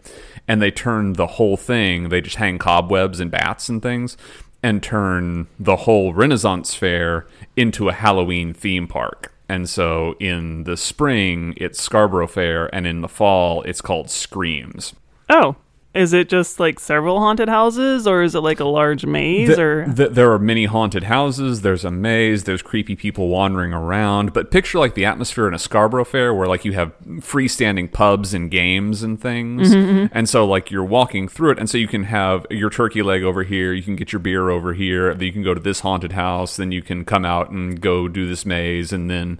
and 0.48 0.62
they 0.62 0.72
turn 0.72 1.14
the 1.14 1.28
whole 1.28 1.58
thing. 1.58 2.10
They 2.10 2.22
just 2.22 2.38
hang 2.38 2.58
cobwebs 2.58 3.20
and 3.20 3.30
bats 3.30 3.68
and 3.68 3.82
things, 3.82 4.16
and 4.64 4.82
turn 4.82 5.48
the 5.60 5.76
whole 5.76 6.14
Renaissance 6.14 6.74
Fair 6.74 7.28
into 7.58 7.90
a 7.90 7.94
Halloween 7.94 8.54
theme 8.54 8.88
park. 8.88 9.34
And 9.50 9.70
so 9.70 10.16
in 10.22 10.64
the 10.64 10.78
spring, 10.78 11.54
it's 11.58 11.82
Scarborough 11.82 12.28
Fair, 12.28 12.74
and 12.74 12.88
in 12.88 13.02
the 13.02 13.10
fall, 13.10 13.64
it's 13.64 13.82
called 13.82 14.10
Screams. 14.10 14.94
Oh, 15.30 15.58
is 15.94 16.14
it 16.14 16.30
just 16.30 16.58
like 16.58 16.80
several 16.80 17.20
haunted 17.20 17.50
houses, 17.50 18.08
or 18.08 18.24
is 18.24 18.34
it 18.34 18.40
like 18.40 18.62
a 18.62 18.66
large 18.66 19.06
maze? 19.06 19.50
Th- 19.50 19.60
or 19.60 19.86
th- 19.94 20.12
there 20.12 20.32
are 20.32 20.40
many 20.40 20.64
haunted 20.64 21.04
houses. 21.04 21.62
There's 21.62 21.84
a 21.84 21.92
maze. 21.92 22.46
There's 22.46 22.62
creepy 22.62 22.96
people 22.96 23.28
wandering 23.28 23.74
around. 23.74 24.32
But 24.32 24.52
picture 24.52 24.80
like 24.80 24.94
the 24.94 25.04
atmosphere 25.04 25.50
in 25.50 25.54
a 25.54 25.60
Scarborough 25.60 26.06
Fair, 26.06 26.34
where 26.34 26.48
like 26.48 26.64
you 26.64 26.72
have 26.74 26.98
freestanding 27.20 27.92
pubs 27.92 28.34
and 28.34 28.50
games 28.50 29.04
and 29.04 29.20
things. 29.20 29.74
Mm-hmm, 29.74 29.90
mm-hmm. 29.90 30.18
And 30.18 30.30
so 30.30 30.46
like 30.46 30.72
you're 30.72 30.86
walking 30.86 31.28
through 31.28 31.52
it, 31.52 31.60
and 31.60 31.70
so 31.70 31.78
you 31.78 31.90
can 31.90 32.06
have 32.06 32.46
your 32.50 32.70
turkey 32.70 33.02
leg 33.02 33.24
over 33.24 33.44
here. 33.44 33.74
You 33.74 33.84
can 33.84 33.98
get 33.98 34.14
your 34.14 34.22
beer 34.22 34.50
over 34.50 34.74
here. 34.74 35.14
Then 35.14 35.26
you 35.26 35.34
can 35.34 35.44
go 35.44 35.54
to 35.54 35.60
this 35.62 35.82
haunted 35.82 36.14
house. 36.14 36.56
Then 36.56 36.72
you 36.72 36.82
can 36.82 37.04
come 37.04 37.26
out 37.26 37.50
and 37.50 37.82
go 37.82 38.08
do 38.08 38.26
this 38.30 38.46
maze, 38.46 38.94
and 38.94 39.10
then 39.10 39.40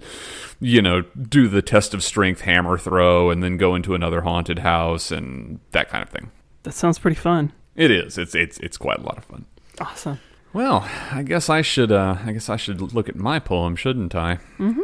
you 0.60 0.82
know 0.82 1.00
do 1.00 1.48
the 1.48 1.62
test 1.62 1.94
of 1.94 2.04
strength 2.04 2.42
hammer 2.42 2.76
throw, 2.76 3.30
and 3.30 3.42
then 3.42 3.56
go 3.56 3.74
into 3.74 3.94
another 3.94 4.20
haunted 4.20 4.58
house 4.58 5.10
and 5.10 5.58
that 5.70 5.88
kind 5.88 6.02
of 6.02 6.10
thing. 6.10 6.30
That 6.62 6.72
sounds 6.72 6.98
pretty 6.98 7.16
fun. 7.16 7.52
It 7.74 7.90
is. 7.90 8.18
It's 8.18 8.34
it's 8.34 8.58
it's 8.58 8.76
quite 8.76 8.98
a 8.98 9.02
lot 9.02 9.18
of 9.18 9.24
fun. 9.24 9.46
Awesome. 9.80 10.20
Well, 10.52 10.88
I 11.10 11.22
guess 11.22 11.48
I 11.48 11.62
should. 11.62 11.90
Uh, 11.90 12.16
I 12.24 12.32
guess 12.32 12.48
I 12.48 12.56
should 12.56 12.80
look 12.92 13.08
at 13.08 13.16
my 13.16 13.38
poem, 13.38 13.76
shouldn't 13.76 14.14
I? 14.14 14.38
Mm-hmm. 14.58 14.82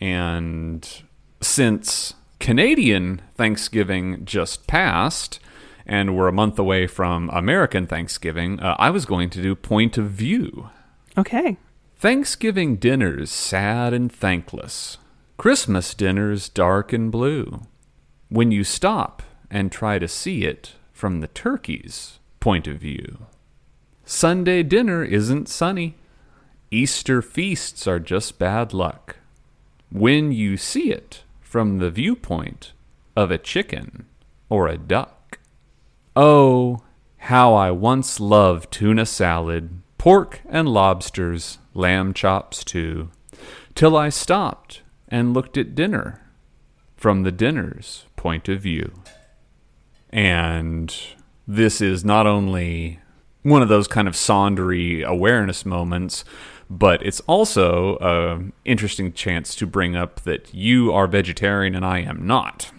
And 0.00 1.02
since 1.42 2.14
Canadian 2.38 3.20
Thanksgiving 3.34 4.24
just 4.24 4.66
passed, 4.66 5.40
and 5.84 6.16
we're 6.16 6.28
a 6.28 6.32
month 6.32 6.58
away 6.58 6.86
from 6.86 7.28
American 7.30 7.86
Thanksgiving, 7.86 8.60
uh, 8.60 8.76
I 8.78 8.90
was 8.90 9.04
going 9.04 9.28
to 9.30 9.42
do 9.42 9.54
point 9.54 9.98
of 9.98 10.10
view. 10.10 10.70
Okay. 11.18 11.58
Thanksgiving 11.96 12.76
dinners 12.76 13.30
sad 13.30 13.92
and 13.92 14.10
thankless. 14.10 14.96
Christmas 15.36 15.92
dinners 15.92 16.48
dark 16.48 16.94
and 16.94 17.12
blue. 17.12 17.62
When 18.30 18.50
you 18.50 18.64
stop 18.64 19.22
and 19.50 19.70
try 19.70 19.98
to 19.98 20.08
see 20.08 20.44
it 20.44 20.76
from 21.00 21.20
the 21.20 21.28
turkey's 21.28 22.18
point 22.40 22.66
of 22.66 22.76
view. 22.76 23.24
Sunday 24.04 24.62
dinner 24.62 25.02
isn't 25.02 25.48
sunny. 25.48 25.94
Easter 26.70 27.22
feasts 27.22 27.86
are 27.86 27.98
just 27.98 28.38
bad 28.38 28.74
luck. 28.74 29.16
When 29.90 30.30
you 30.30 30.58
see 30.58 30.92
it 30.92 31.22
from 31.40 31.78
the 31.78 31.90
viewpoint 31.90 32.74
of 33.16 33.30
a 33.30 33.38
chicken 33.38 34.04
or 34.50 34.68
a 34.68 34.76
duck. 34.76 35.38
Oh, 36.14 36.82
how 37.16 37.54
I 37.54 37.70
once 37.70 38.20
loved 38.20 38.70
tuna 38.70 39.06
salad, 39.06 39.80
pork 39.96 40.42
and 40.50 40.68
lobsters, 40.68 41.56
lamb 41.72 42.12
chops 42.12 42.62
too, 42.62 43.08
till 43.74 43.96
I 43.96 44.10
stopped 44.10 44.82
and 45.08 45.32
looked 45.32 45.56
at 45.56 45.74
dinner 45.74 46.20
from 46.94 47.22
the 47.22 47.32
dinner's 47.32 48.04
point 48.16 48.50
of 48.50 48.60
view. 48.60 48.92
And 50.10 50.94
this 51.46 51.80
is 51.80 52.04
not 52.04 52.26
only 52.26 53.00
one 53.42 53.62
of 53.62 53.68
those 53.68 53.88
kind 53.88 54.06
of 54.06 54.14
saundery 54.14 55.04
awareness 55.04 55.64
moments, 55.64 56.24
but 56.68 57.04
it's 57.04 57.20
also 57.20 57.96
an 57.98 58.52
interesting 58.64 59.12
chance 59.12 59.54
to 59.56 59.66
bring 59.66 59.96
up 59.96 60.20
that 60.22 60.52
you 60.54 60.92
are 60.92 61.06
vegetarian 61.06 61.74
and 61.74 61.84
I 61.84 62.00
am 62.00 62.26
not. 62.26 62.70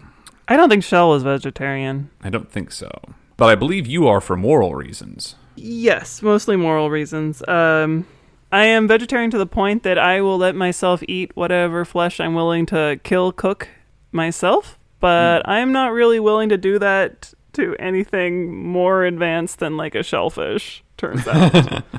I 0.48 0.58
don't 0.58 0.70
think 0.70 0.84
Shel 0.84 1.10
was 1.10 1.24
vegetarian. 1.24 2.10
I 2.22 2.30
don't 2.30 2.52
think 2.52 2.72
so. 2.72 2.90
But 3.38 3.50
I 3.50 3.56
believe 3.56 3.88
you 3.88 4.08
are 4.08 4.22
for 4.22 4.38
moral 4.38 4.76
reasons. 4.76 5.36
Yes, 5.56 6.22
mostly 6.22 6.56
moral 6.56 6.90
reasons. 6.90 7.46
Um, 7.48 8.06
I 8.52 8.66
am 8.66 8.88
vegetarian 8.88 9.32
to 9.32 9.38
the 9.38 9.46
point 9.46 9.84
that 9.84 9.98
I 9.98 10.22
will 10.22 10.38
let 10.38 10.56
myself 10.56 11.02
eat 11.08 11.36
whatever 11.36 11.86
flesh 11.86 12.20
I'm 12.20 12.36
willing 12.36 12.66
to 12.68 13.00
kill, 13.04 13.32
cook 13.32 13.70
myself, 14.12 14.78
but 15.02 15.48
I 15.48 15.60
am 15.60 15.72
not 15.72 15.92
really 15.92 16.20
willing 16.20 16.50
to 16.50 16.58
do 16.58 16.80
that 16.80 17.34
to 17.54 17.76
anything 17.80 18.64
more 18.66 19.04
advanced 19.04 19.60
than 19.60 19.76
like 19.76 19.96
a 19.96 20.04
shellfish, 20.04 20.84
turns 20.98 21.28
out. 21.28 21.84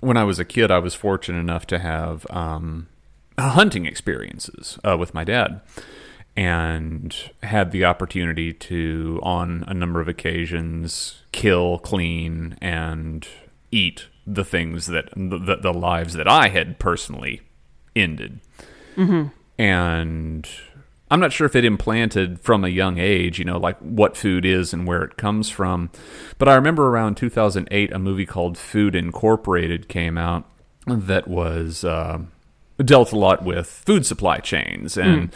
When 0.00 0.16
I 0.16 0.22
was 0.22 0.38
a 0.38 0.44
kid, 0.44 0.70
I 0.70 0.78
was 0.78 0.94
fortunate 0.94 1.40
enough 1.40 1.66
to 1.66 1.80
have 1.80 2.24
um, 2.30 2.86
hunting 3.36 3.84
experiences 3.84 4.78
uh, 4.84 4.96
with 4.96 5.12
my 5.12 5.24
dad 5.24 5.60
and 6.36 7.16
had 7.42 7.72
the 7.72 7.84
opportunity 7.84 8.52
to, 8.52 9.18
on 9.24 9.64
a 9.66 9.74
number 9.74 10.00
of 10.00 10.06
occasions, 10.06 11.22
kill, 11.32 11.80
clean, 11.80 12.56
and 12.60 13.26
eat 13.72 14.06
the 14.24 14.44
things 14.44 14.86
that 14.86 15.08
the, 15.16 15.58
the 15.60 15.72
lives 15.72 16.14
that 16.14 16.28
I 16.28 16.48
had 16.48 16.78
personally 16.78 17.40
ended. 17.96 18.38
And 19.58 20.48
I'm 21.10 21.20
not 21.20 21.32
sure 21.32 21.46
if 21.46 21.56
it 21.56 21.64
implanted 21.64 22.40
from 22.40 22.64
a 22.64 22.68
young 22.68 22.98
age, 22.98 23.38
you 23.38 23.44
know, 23.44 23.58
like 23.58 23.78
what 23.78 24.16
food 24.16 24.44
is 24.44 24.72
and 24.72 24.86
where 24.86 25.02
it 25.02 25.16
comes 25.16 25.48
from. 25.48 25.90
But 26.36 26.48
I 26.48 26.54
remember 26.54 26.88
around 26.88 27.16
2008, 27.16 27.92
a 27.92 27.98
movie 27.98 28.26
called 28.26 28.58
Food 28.58 28.94
Incorporated 28.94 29.88
came 29.88 30.18
out 30.18 30.44
that 30.86 31.28
was 31.28 31.84
uh, 31.84 32.18
dealt 32.78 33.12
a 33.12 33.18
lot 33.18 33.44
with 33.44 33.66
food 33.66 34.06
supply 34.06 34.38
chains 34.38 34.96
and 34.96 35.32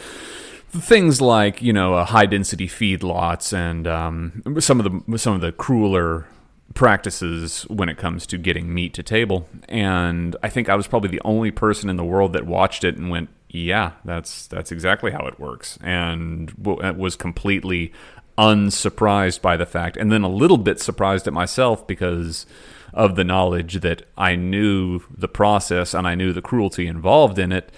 things 0.69 1.21
like 1.21 1.61
you 1.61 1.71
know 1.71 1.93
uh, 1.93 2.05
high 2.05 2.25
density 2.25 2.67
feedlots 2.67 3.53
and 3.53 3.87
um, 3.87 4.41
some 4.59 4.79
of 4.79 5.05
the 5.07 5.17
some 5.17 5.35
of 5.35 5.41
the 5.41 5.51
crueler 5.51 6.25
practices 6.73 7.63
when 7.63 7.89
it 7.89 7.97
comes 7.97 8.25
to 8.27 8.37
getting 8.37 8.73
meat 8.73 8.93
to 8.95 9.03
table. 9.03 9.47
And 9.69 10.35
I 10.41 10.49
think 10.49 10.69
I 10.69 10.75
was 10.75 10.87
probably 10.87 11.09
the 11.09 11.21
only 11.23 11.51
person 11.51 11.89
in 11.89 11.97
the 11.97 12.03
world 12.03 12.33
that 12.33 12.45
watched 12.45 12.83
it 12.83 12.97
and 12.97 13.09
went, 13.09 13.29
"Yeah, 13.53 13.91
that's 14.03 14.47
that's 14.47 14.71
exactly 14.71 15.11
how 15.11 15.25
it 15.27 15.39
works," 15.39 15.77
and 15.81 16.53
w- 16.61 16.81
uh, 16.81 16.93
was 16.93 17.15
completely 17.15 17.93
unsurprised 18.35 19.41
by 19.43 19.55
the 19.55 19.67
fact, 19.67 19.95
and 19.95 20.11
then 20.11 20.23
a 20.23 20.27
little 20.27 20.57
bit 20.57 20.81
surprised 20.81 21.27
at 21.27 21.33
myself 21.33 21.85
because 21.85 22.47
of 22.93 23.15
the 23.15 23.23
knowledge 23.23 23.81
that 23.81 24.01
I 24.17 24.35
knew 24.35 25.01
the 25.15 25.27
process 25.27 25.93
and 25.93 26.07
I 26.07 26.15
knew 26.15 26.33
the 26.33 26.41
cruelty 26.41 26.87
involved 26.87 27.37
in 27.37 27.51
it, 27.51 27.71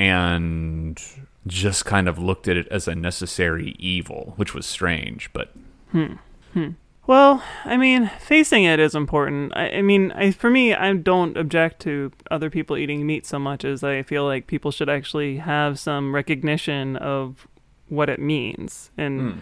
and 0.00 1.00
just 1.46 1.84
kind 1.86 2.08
of 2.08 2.18
looked 2.18 2.48
at 2.48 2.56
it 2.56 2.66
as 2.68 2.88
a 2.88 2.94
necessary 2.96 3.76
evil, 3.78 4.34
which 4.36 4.52
was 4.52 4.66
strange. 4.66 5.32
But 5.32 5.52
hmm. 5.92 6.14
Hmm. 6.54 6.70
Well, 7.10 7.42
I 7.64 7.76
mean, 7.76 8.08
facing 8.20 8.62
it 8.62 8.78
is 8.78 8.94
important. 8.94 9.52
I, 9.56 9.68
I 9.70 9.82
mean, 9.82 10.12
I, 10.12 10.30
for 10.30 10.48
me, 10.48 10.74
I 10.74 10.94
don't 10.94 11.36
object 11.36 11.80
to 11.80 12.12
other 12.30 12.50
people 12.50 12.76
eating 12.76 13.04
meat 13.04 13.26
so 13.26 13.36
much 13.36 13.64
as 13.64 13.82
I 13.82 14.04
feel 14.04 14.24
like 14.24 14.46
people 14.46 14.70
should 14.70 14.88
actually 14.88 15.38
have 15.38 15.80
some 15.80 16.14
recognition 16.14 16.94
of 16.94 17.48
what 17.88 18.08
it 18.08 18.20
means. 18.20 18.92
And 18.96 19.40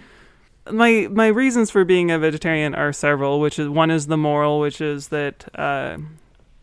my 0.71 1.09
my 1.11 1.27
reasons 1.27 1.71
for 1.71 1.85
being 1.85 2.11
a 2.11 2.19
vegetarian 2.19 2.75
are 2.75 2.91
several. 2.91 3.39
Which 3.39 3.59
is 3.59 3.69
one 3.69 3.91
is 3.91 4.07
the 4.07 4.17
moral, 4.17 4.61
which 4.61 4.81
is 4.81 5.09
that 5.09 5.47
uh, 5.55 5.99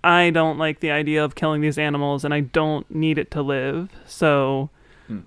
I 0.04 0.32
don't 0.32 0.58
like 0.58 0.80
the 0.80 0.90
idea 0.90 1.24
of 1.24 1.36
killing 1.36 1.62
these 1.62 1.78
animals, 1.78 2.26
and 2.26 2.34
I 2.34 2.40
don't 2.40 2.90
need 2.90 3.20
it 3.20 3.30
to 3.30 3.44
live. 3.44 3.92
So 4.08 4.72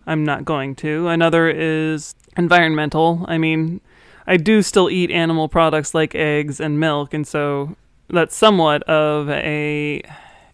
I'm 0.08 0.24
not 0.24 0.44
going 0.44 0.74
to. 0.82 1.06
Another 1.06 1.48
is 1.48 2.16
environmental. 2.36 3.24
I 3.28 3.38
mean, 3.38 3.80
I 4.28 4.36
do 4.36 4.62
still 4.62 4.90
eat 4.90 5.10
animal 5.10 5.48
products 5.48 5.94
like 5.94 6.14
eggs 6.14 6.60
and 6.60 6.78
milk, 6.78 7.14
and 7.14 7.26
so 7.26 7.76
that's 8.08 8.36
somewhat 8.36 8.82
of 8.84 9.28
a 9.30 10.02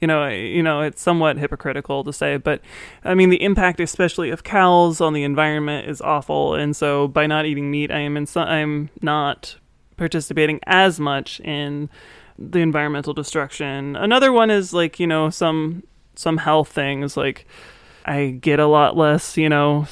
you 0.00 0.06
know, 0.06 0.28
you 0.28 0.62
know, 0.62 0.82
it's 0.82 1.00
somewhat 1.00 1.38
hypocritical 1.38 2.04
to 2.04 2.12
say, 2.12 2.36
but 2.36 2.60
I 3.04 3.14
mean, 3.14 3.30
the 3.30 3.42
impact, 3.42 3.80
especially 3.80 4.28
of 4.28 4.44
cows 4.44 5.00
on 5.00 5.14
the 5.14 5.24
environment, 5.24 5.88
is 5.88 6.02
awful. 6.02 6.54
And 6.54 6.76
so, 6.76 7.08
by 7.08 7.26
not 7.26 7.46
eating 7.46 7.70
meat, 7.70 7.90
I 7.90 8.00
am 8.00 8.16
in 8.16 8.26
so- 8.26 8.42
I'm 8.42 8.90
not 9.00 9.56
participating 9.96 10.60
as 10.66 11.00
much 11.00 11.40
in 11.40 11.88
the 12.38 12.58
environmental 12.58 13.14
destruction. 13.14 13.96
Another 13.96 14.30
one 14.30 14.50
is 14.50 14.72
like 14.72 15.00
you 15.00 15.06
know 15.06 15.30
some 15.30 15.82
some 16.14 16.36
health 16.36 16.68
things 16.68 17.16
like 17.16 17.46
I 18.04 18.38
get 18.40 18.60
a 18.60 18.66
lot 18.66 18.96
less, 18.96 19.36
you 19.36 19.48
know, 19.48 19.86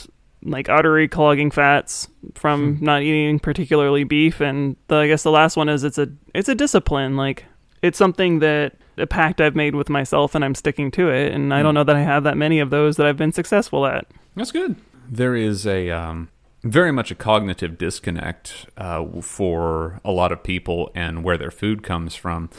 like 0.44 0.68
artery 0.68 1.08
clogging 1.08 1.50
fats 1.50 2.08
from 2.34 2.78
not 2.80 3.02
eating 3.02 3.38
particularly 3.38 4.04
beef 4.04 4.40
and 4.40 4.76
the, 4.88 4.96
I 4.96 5.06
guess 5.06 5.22
the 5.22 5.30
last 5.30 5.56
one 5.56 5.68
is 5.68 5.84
it's 5.84 5.98
a 5.98 6.08
it's 6.34 6.48
a 6.48 6.54
discipline 6.54 7.16
like 7.16 7.44
it's 7.82 7.98
something 7.98 8.40
that 8.40 8.76
a 8.98 9.06
pact 9.06 9.40
I've 9.40 9.56
made 9.56 9.74
with 9.74 9.88
myself 9.88 10.34
and 10.34 10.44
I'm 10.44 10.54
sticking 10.54 10.90
to 10.92 11.08
it 11.10 11.32
and 11.32 11.52
I 11.54 11.62
don't 11.62 11.74
know 11.74 11.84
that 11.84 11.96
I 11.96 12.02
have 12.02 12.24
that 12.24 12.36
many 12.36 12.58
of 12.58 12.70
those 12.70 12.96
that 12.96 13.06
I've 13.06 13.16
been 13.16 13.32
successful 13.32 13.86
at. 13.86 14.06
That's 14.36 14.52
good. 14.52 14.76
There 15.08 15.34
is 15.34 15.66
a 15.66 15.90
um, 15.90 16.28
very 16.62 16.92
much 16.92 17.10
a 17.10 17.14
cognitive 17.14 17.78
disconnect 17.78 18.66
uh, 18.76 19.04
for 19.20 20.00
a 20.04 20.12
lot 20.12 20.30
of 20.32 20.42
people 20.42 20.90
and 20.94 21.24
where 21.24 21.36
their 21.36 21.50
food 21.50 21.82
comes 21.82 22.14
from. 22.14 22.50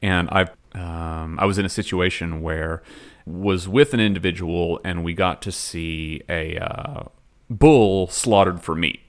And 0.00 0.28
I, 0.30 0.48
um, 0.74 1.38
I 1.38 1.44
was 1.44 1.58
in 1.58 1.66
a 1.66 1.70
situation 1.70 2.40
where 2.40 2.82
was 3.26 3.68
with 3.68 3.92
an 3.92 4.00
individual 4.00 4.80
and 4.84 5.04
we 5.04 5.12
got 5.12 5.42
to 5.42 5.52
see 5.52 6.22
a 6.28 6.56
uh, 6.56 7.04
bull 7.50 8.06
slaughtered 8.06 8.62
for 8.62 8.74
meat. 8.74 9.00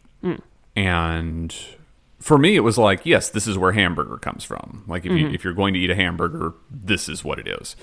And 0.76 1.56
for 2.20 2.38
me, 2.38 2.56
it 2.56 2.62
was 2.62 2.78
like, 2.78 3.06
yes, 3.06 3.30
this 3.30 3.48
is 3.48 3.58
where 3.58 3.72
hamburger 3.72 4.18
comes 4.18 4.44
from. 4.44 4.84
Like, 4.88 5.06
if, 5.06 5.12
you, 5.12 5.26
mm-hmm. 5.26 5.36
if 5.36 5.44
you're 5.44 5.54
going 5.54 5.74
to 5.74 5.80
eat 5.80 5.90
a 5.90 5.96
hamburger, 5.96 6.54
this 6.70 7.10
is 7.10 7.24
what 7.24 7.40
it 7.40 7.48
is. 7.48 7.76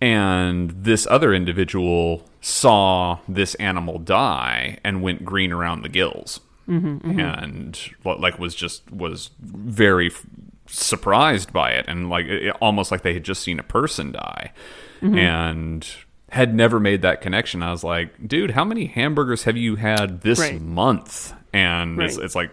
And 0.00 0.70
this 0.70 1.06
other 1.06 1.32
individual 1.32 2.28
saw 2.40 3.18
this 3.26 3.54
animal 3.56 3.98
die 3.98 4.78
and 4.84 5.02
went 5.02 5.24
green 5.24 5.52
around 5.52 5.82
the 5.82 5.88
gills, 5.88 6.40
mm-hmm, 6.68 6.98
mm-hmm. 6.98 7.18
and 7.18 7.80
like 8.04 8.38
was 8.38 8.54
just 8.54 8.90
was 8.92 9.30
very 9.40 10.08
f- 10.08 10.26
surprised 10.66 11.50
by 11.50 11.70
it, 11.70 11.86
and 11.88 12.10
like 12.10 12.26
it, 12.26 12.54
almost 12.60 12.90
like 12.90 13.00
they 13.02 13.14
had 13.14 13.24
just 13.24 13.42
seen 13.42 13.58
a 13.58 13.62
person 13.62 14.12
die, 14.12 14.52
and 15.00 15.88
had 16.30 16.54
never 16.54 16.80
made 16.80 17.02
that 17.02 17.20
connection. 17.20 17.62
I 17.62 17.70
was 17.70 17.84
like, 17.84 18.26
dude, 18.26 18.50
how 18.52 18.64
many 18.64 18.86
hamburgers 18.86 19.44
have 19.44 19.56
you 19.56 19.76
had 19.76 20.22
this 20.22 20.40
Right. 20.40 20.60
month? 20.60 21.32
And 21.52 22.00
it's, 22.02 22.16
Right. 22.16 22.24
it's 22.24 22.34
like 22.34 22.50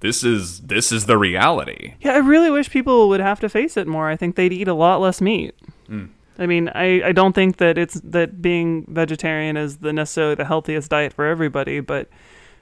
this 0.00 0.24
is 0.24 0.60
this 0.60 0.90
is 0.92 1.06
the 1.06 1.18
reality. 1.18 1.94
Yeah, 2.00 2.12
I 2.14 2.18
really 2.18 2.50
wish 2.50 2.70
people 2.70 3.08
would 3.10 3.20
have 3.20 3.38
to 3.40 3.48
face 3.48 3.76
it 3.76 3.86
more. 3.86 4.08
I 4.08 4.16
think 4.16 4.36
they'd 4.36 4.52
eat 4.52 4.68
a 4.68 4.74
lot 4.74 5.00
less 5.00 5.20
meat. 5.20 5.54
Hmm. 5.86 6.06
I 6.38 6.46
mean, 6.46 6.70
I, 6.74 7.02
I 7.08 7.12
don't 7.12 7.34
think 7.34 7.58
that 7.58 7.76
it's 7.76 8.00
that 8.02 8.40
being 8.40 8.86
vegetarian 8.88 9.58
is 9.58 9.78
the 9.78 9.92
necessarily 9.92 10.36
the 10.36 10.46
healthiest 10.46 10.90
diet 10.90 11.12
for 11.12 11.26
everybody, 11.26 11.80
but 11.80 12.08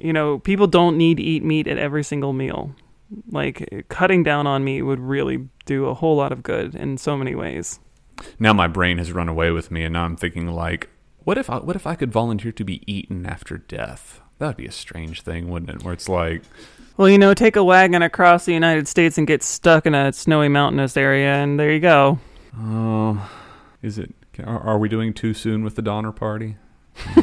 you 0.00 0.12
know, 0.12 0.40
people 0.40 0.66
don't 0.66 0.96
need 0.96 1.18
to 1.18 1.22
eat 1.22 1.44
meat 1.44 1.68
at 1.68 1.78
every 1.78 2.02
single 2.02 2.32
meal. 2.32 2.74
Like 3.30 3.86
cutting 3.88 4.22
down 4.24 4.46
on 4.48 4.64
meat 4.64 4.82
would 4.82 5.00
really 5.00 5.48
do 5.64 5.86
a 5.86 5.94
whole 5.94 6.16
lot 6.16 6.32
of 6.32 6.42
good 6.42 6.74
in 6.74 6.98
so 6.98 7.16
many 7.16 7.34
ways. 7.36 7.78
Now 8.38 8.52
my 8.52 8.66
brain 8.66 8.98
has 8.98 9.12
run 9.12 9.28
away 9.28 9.50
with 9.50 9.70
me 9.70 9.84
and 9.84 9.92
now 9.92 10.04
i'm 10.04 10.16
thinking 10.16 10.46
like 10.48 10.88
what 11.24 11.36
if 11.38 11.50
I, 11.50 11.58
what 11.58 11.76
if 11.76 11.86
i 11.86 11.94
could 11.94 12.12
volunteer 12.12 12.52
to 12.52 12.64
be 12.64 12.82
eaten 12.92 13.26
after 13.26 13.58
death? 13.58 14.20
That 14.38 14.46
would 14.46 14.56
be 14.56 14.66
a 14.66 14.72
strange 14.72 15.22
thing 15.22 15.48
wouldn't 15.50 15.70
it? 15.70 15.82
Where 15.82 15.92
it's 15.92 16.08
like 16.08 16.42
Well, 16.96 17.08
you 17.08 17.18
know, 17.18 17.34
take 17.34 17.56
a 17.56 17.64
wagon 17.64 18.02
across 18.02 18.44
the 18.44 18.52
United 18.54 18.88
States 18.88 19.18
and 19.18 19.26
get 19.26 19.42
stuck 19.42 19.84
in 19.86 19.94
a 19.94 20.12
snowy 20.12 20.48
mountainous 20.48 20.96
area, 20.96 21.34
and 21.34 21.58
there 21.58 21.72
you 21.72 21.80
go. 21.80 22.18
oh 22.58 23.30
is 23.82 23.98
it 23.98 24.14
are, 24.44 24.60
are 24.60 24.78
we 24.78 24.88
doing 24.88 25.12
too 25.12 25.34
soon 25.34 25.64
with 25.64 25.74
the 25.74 25.82
donner 25.82 26.12
party? 26.12 26.56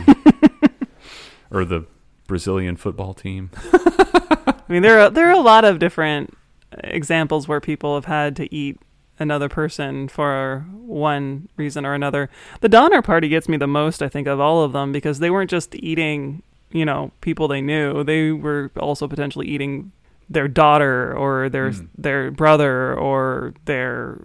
Or 1.51 1.63
the 1.63 1.85
brazilian 2.27 2.75
football 2.75 3.13
team? 3.13 3.51
I 3.73 4.55
mean, 4.67 4.81
there 4.81 4.99
are 4.99 5.09
there 5.09 5.27
are 5.29 5.33
a 5.33 5.39
lot 5.39 5.63
of 5.63 5.79
different 5.79 6.35
examples 6.83 7.47
where 7.47 7.61
people 7.61 7.95
have 7.95 8.05
had 8.05 8.35
to 8.37 8.53
eat 8.53 8.77
another 9.19 9.49
person 9.49 10.07
for 10.07 10.65
one 10.71 11.47
reason 11.57 11.85
or 11.85 11.93
another. 11.93 12.29
The 12.61 12.69
Donner 12.69 13.01
Party 13.01 13.27
gets 13.29 13.47
me 13.47 13.57
the 13.57 13.67
most, 13.67 14.01
I 14.01 14.09
think, 14.09 14.27
of 14.27 14.39
all 14.39 14.63
of 14.63 14.73
them 14.73 14.91
because 14.91 15.19
they 15.19 15.29
weren't 15.29 15.49
just 15.49 15.75
eating, 15.75 16.43
you 16.71 16.85
know, 16.85 17.11
people 17.21 17.47
they 17.47 17.61
knew. 17.61 18.03
They 18.03 18.31
were 18.31 18.71
also 18.77 19.07
potentially 19.07 19.47
eating 19.47 19.91
their 20.29 20.47
daughter 20.47 21.15
or 21.15 21.49
their 21.49 21.71
hmm. 21.71 21.85
their 21.97 22.31
brother 22.31 22.93
or 22.95 23.53
their 23.65 24.19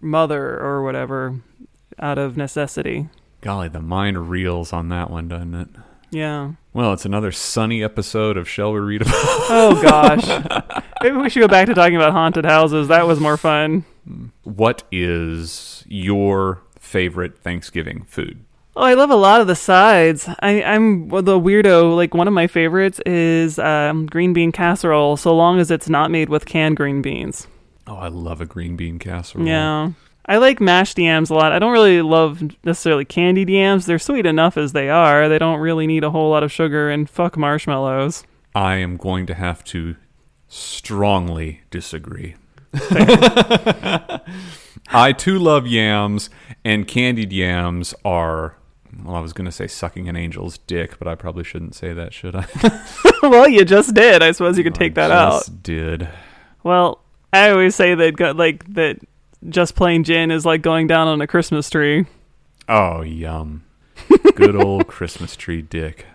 mother 0.00 0.58
or 0.58 0.82
whatever 0.82 1.40
out 1.98 2.18
of 2.18 2.36
necessity. 2.36 3.08
golly 3.40 3.68
the 3.68 3.80
mind 3.80 4.30
reels 4.30 4.72
on 4.72 4.88
that 4.90 5.10
one 5.10 5.26
doesn't 5.28 5.54
it 5.54 5.68
Yeah. 6.10 6.52
well 6.72 6.92
it's 6.92 7.04
another 7.04 7.32
sunny 7.32 7.82
episode 7.82 8.36
of 8.36 8.48
shall 8.48 8.72
we 8.72 8.78
read 8.78 9.02
about 9.02 9.14
Oh 9.50 9.82
gosh. 9.82 10.82
Maybe 11.02 11.16
we 11.16 11.28
should 11.30 11.40
go 11.40 11.48
back 11.48 11.66
to 11.66 11.74
talking 11.74 11.96
about 11.96 12.12
haunted 12.12 12.44
houses. 12.44 12.88
That 12.88 13.06
was 13.06 13.18
more 13.18 13.36
fun. 13.36 13.84
What 14.44 14.82
is 14.92 15.84
your 15.88 16.62
favorite 16.78 17.38
thanksgiving 17.38 18.02
food 18.04 18.44
Oh, 18.76 18.82
I 18.82 18.94
love 18.94 19.10
a 19.10 19.16
lot 19.16 19.40
of 19.40 19.48
the 19.48 19.56
sides. 19.56 20.28
I, 20.40 20.62
I'm 20.62 21.08
the 21.08 21.40
weirdo. 21.40 21.96
Like 21.96 22.14
one 22.14 22.28
of 22.28 22.32
my 22.32 22.46
favorites 22.46 23.00
is 23.04 23.58
um, 23.58 24.06
green 24.06 24.32
bean 24.32 24.52
casserole, 24.52 25.16
so 25.16 25.34
long 25.34 25.58
as 25.58 25.72
it's 25.72 25.88
not 25.88 26.10
made 26.12 26.28
with 26.28 26.46
canned 26.46 26.76
green 26.76 27.02
beans. 27.02 27.48
oh 27.88 27.96
i 27.96 28.06
love 28.06 28.40
a 28.40 28.46
green 28.46 28.76
bean 28.76 28.98
casserole 29.00 29.44
Yeah, 29.44 29.90
I 30.24 30.36
like 30.38 30.60
mashed 30.60 30.98
yams 31.00 31.30
a 31.30 31.34
lot. 31.34 31.50
I 31.52 31.58
don't 31.58 31.72
really 31.72 32.00
love 32.00 32.42
necessarily 32.64 33.04
candied 33.04 33.50
yams. 33.50 33.86
They're 33.86 33.98
sweet 33.98 34.24
enough 34.24 34.56
as 34.56 34.72
they 34.72 34.88
are. 34.88 35.28
They 35.28 35.38
don't 35.40 35.58
really 35.58 35.88
need 35.88 36.04
a 36.04 36.10
whole 36.10 36.30
lot 36.30 36.44
of 36.44 36.52
sugar 36.52 36.88
and 36.90 37.10
fuck 37.10 37.36
marshmallows. 37.36 38.22
I 38.54 38.76
am 38.76 38.96
going 38.96 39.26
to 39.26 39.34
have 39.34 39.64
to 39.64 39.96
strongly 40.46 41.62
disagree. 41.70 42.36
I 44.92 45.12
too 45.16 45.38
love 45.38 45.66
yams, 45.66 46.30
and 46.64 46.86
candied 46.86 47.32
yams 47.32 47.94
are. 48.04 48.56
Well, 49.04 49.14
I 49.14 49.20
was 49.20 49.32
going 49.32 49.46
to 49.46 49.52
say 49.52 49.66
sucking 49.66 50.08
an 50.08 50.16
angel's 50.16 50.58
dick, 50.58 50.98
but 50.98 51.06
I 51.08 51.14
probably 51.14 51.44
shouldn't 51.44 51.74
say 51.74 51.92
that, 51.92 52.12
should 52.12 52.34
I? 52.36 52.46
well, 53.22 53.48
you 53.48 53.64
just 53.64 53.94
did. 53.94 54.22
I 54.22 54.32
suppose 54.32 54.58
you 54.58 54.64
could 54.64 54.74
take 54.74 54.94
that 54.94 55.10
out. 55.10 55.40
Just 55.40 55.62
Did 55.62 56.08
Well, 56.64 57.00
I 57.32 57.50
always 57.50 57.76
say 57.76 57.94
that 57.94 58.36
like 58.36 58.64
that 58.74 58.98
just 59.48 59.74
plain 59.74 60.04
gin 60.04 60.30
is 60.30 60.44
like 60.44 60.62
going 60.62 60.86
down 60.86 61.08
on 61.08 61.20
a 61.20 61.26
Christmas 61.26 61.70
tree. 61.70 62.06
oh 62.68 63.02
yum, 63.02 63.64
good 64.34 64.56
old 64.56 64.86
Christmas 64.86 65.36
tree 65.36 65.62
dick. 65.62 66.06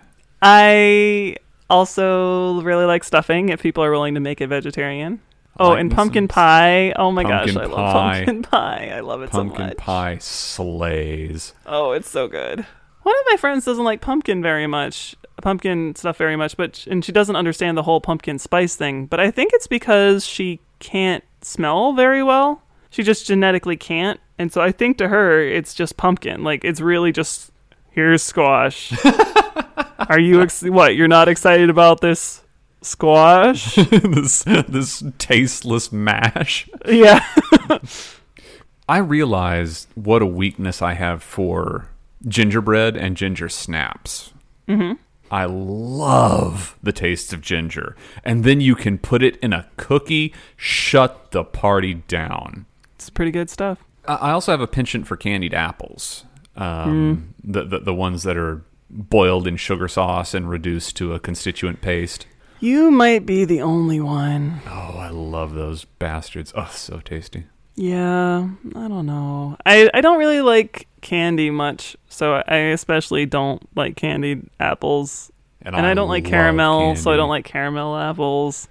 I 0.42 1.36
also 1.68 2.60
really 2.60 2.84
like 2.84 3.04
stuffing 3.04 3.48
if 3.48 3.62
people 3.62 3.82
are 3.82 3.90
willing 3.90 4.14
to 4.14 4.20
make 4.20 4.40
it 4.40 4.48
vegetarian. 4.48 5.20
Oh, 5.58 5.72
and 5.72 5.90
pumpkin 5.90 6.28
pie. 6.28 6.92
Oh 6.92 7.10
my 7.12 7.22
pumpkin 7.24 7.54
gosh, 7.54 7.62
I 7.62 7.66
love 7.66 7.92
pie. 7.92 8.16
pumpkin 8.24 8.42
pie. 8.50 8.92
I 8.94 9.00
love 9.00 9.22
it 9.22 9.32
so 9.32 9.44
much. 9.44 9.56
Pumpkin 9.56 9.76
pie 9.76 10.18
slays. 10.20 11.54
Oh, 11.66 11.92
it's 11.92 12.08
so 12.08 12.28
good. 12.28 12.66
One 13.02 13.14
of 13.14 13.24
my 13.30 13.36
friends 13.36 13.64
doesn't 13.64 13.84
like 13.84 14.00
pumpkin 14.00 14.42
very 14.42 14.66
much, 14.66 15.14
pumpkin 15.40 15.94
stuff 15.94 16.16
very 16.16 16.36
much, 16.36 16.56
but 16.56 16.86
and 16.90 17.04
she 17.04 17.12
doesn't 17.12 17.36
understand 17.36 17.76
the 17.78 17.84
whole 17.84 18.00
pumpkin 18.00 18.38
spice 18.38 18.74
thing. 18.76 19.06
But 19.06 19.20
I 19.20 19.30
think 19.30 19.52
it's 19.54 19.66
because 19.68 20.26
she 20.26 20.60
can't 20.80 21.22
smell 21.42 21.92
very 21.92 22.22
well. 22.22 22.62
She 22.90 23.02
just 23.02 23.26
genetically 23.26 23.76
can't, 23.76 24.18
and 24.38 24.52
so 24.52 24.60
I 24.60 24.72
think 24.72 24.98
to 24.98 25.08
her 25.08 25.40
it's 25.40 25.74
just 25.74 25.96
pumpkin. 25.96 26.42
Like 26.42 26.64
it's 26.64 26.80
really 26.80 27.12
just 27.12 27.52
here's 27.90 28.22
squash. 28.22 28.92
Are 30.08 30.20
you 30.20 30.42
ex- 30.42 30.62
what? 30.62 30.94
You're 30.96 31.08
not 31.08 31.28
excited 31.28 31.70
about 31.70 32.00
this 32.00 32.42
squash? 32.86 33.74
this 33.90 34.44
this 34.44 35.02
tasteless 35.18 35.92
mash. 35.92 36.68
yeah. 36.86 37.24
I 38.88 38.98
realized 38.98 39.88
what 39.94 40.22
a 40.22 40.26
weakness 40.26 40.80
I 40.80 40.94
have 40.94 41.22
for 41.22 41.88
gingerbread 42.26 42.96
and 42.96 43.16
ginger 43.16 43.48
snaps. 43.48 44.32
Mm-hmm. 44.68 44.94
I 45.30 45.46
love 45.46 46.76
the 46.82 46.92
taste 46.92 47.32
of 47.32 47.40
ginger. 47.40 47.96
And 48.24 48.44
then 48.44 48.60
you 48.60 48.76
can 48.76 48.98
put 48.98 49.24
it 49.24 49.36
in 49.38 49.52
a 49.52 49.68
cookie, 49.76 50.32
shut 50.56 51.32
the 51.32 51.42
party 51.42 51.94
down. 51.94 52.66
It's 52.94 53.10
pretty 53.10 53.32
good 53.32 53.50
stuff. 53.50 53.82
I 54.06 54.14
I 54.14 54.30
also 54.30 54.52
have 54.52 54.60
a 54.60 54.68
penchant 54.68 55.06
for 55.06 55.16
candied 55.16 55.54
apples. 55.54 56.24
Um, 56.56 57.34
the, 57.42 57.64
the 57.64 57.80
the 57.80 57.94
ones 57.94 58.22
that 58.22 58.36
are 58.36 58.62
boiled 58.88 59.46
in 59.46 59.56
sugar 59.56 59.88
sauce 59.88 60.32
and 60.32 60.48
reduced 60.48 60.96
to 60.96 61.12
a 61.12 61.20
constituent 61.20 61.80
paste. 61.80 62.26
You 62.60 62.90
might 62.90 63.26
be 63.26 63.44
the 63.44 63.60
only 63.62 64.00
one. 64.00 64.60
Oh, 64.66 64.96
I 64.98 65.08
love 65.10 65.54
those 65.54 65.84
bastards. 65.84 66.52
Oh, 66.56 66.70
so 66.72 67.00
tasty. 67.00 67.44
Yeah, 67.74 68.48
I 68.74 68.88
don't 68.88 69.04
know. 69.06 69.56
I, 69.66 69.90
I 69.92 70.00
don't 70.00 70.18
really 70.18 70.40
like 70.40 70.86
candy 71.02 71.50
much, 71.50 71.96
so 72.08 72.42
I 72.48 72.56
especially 72.56 73.26
don't 73.26 73.62
like 73.76 73.96
candied 73.96 74.48
apples. 74.58 75.30
And 75.60 75.74
I, 75.76 75.94
don't 75.94 76.08
like 76.08 76.24
caramel, 76.24 76.94
so 76.96 77.10
I 77.10 77.16
don't 77.16 77.28
like 77.28 77.44
caramel 77.44 77.96
apples. 77.96 78.68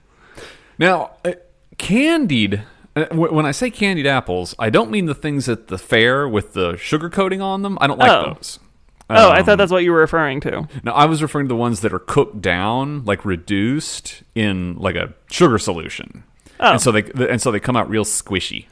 Now, 0.80 1.12
uh, 1.26 1.34
candied. 1.78 2.64
uh, 2.96 3.06
wh- 3.08 3.34
When 3.34 3.46
I 3.46 3.52
say 3.52 3.70
candied 3.70 4.08
apples, 4.08 4.56
I 4.58 4.70
don't 4.70 4.90
mean 4.90 5.06
the 5.06 5.14
things 5.14 5.50
at 5.50 5.68
the 5.68 5.78
fair 5.78 6.28
with 6.28 6.54
the 6.54 6.78
sugar 6.78 7.10
coating 7.10 7.42
on 7.42 7.64
them. 7.64 7.78
I 7.82 7.88
don't 7.88 8.00
like 8.00 8.12
Oh. 8.12 8.34
those. 8.36 8.60
Oh, 9.10 9.30
I 9.30 9.40
Um, 9.40 9.46
thought 9.46 9.58
that's 9.58 9.72
what 9.72 9.84
you 9.84 9.92
were 9.92 10.00
referring 10.00 10.40
to. 10.42 10.68
No, 10.84 10.92
I 10.92 11.06
was 11.06 11.22
referring 11.22 11.46
to 11.48 11.50
the 11.50 11.56
ones 11.56 11.82
that 11.82 11.94
are 11.94 12.00
cooked 12.00 12.42
down, 12.42 13.06
like 13.06 13.24
reduced 13.24 14.24
in 14.34 14.76
like 14.78 14.96
a 14.96 15.14
sugar 15.30 15.58
solution. 15.60 16.24
Oh. 16.60 16.72
And 16.72 16.82
so 16.82 16.92
they 16.92 17.04
and 17.30 17.42
so 17.42 17.52
they 17.52 17.60
come 17.60 17.76
out 17.76 17.90
real 17.90 18.06
squishy. 18.06 18.66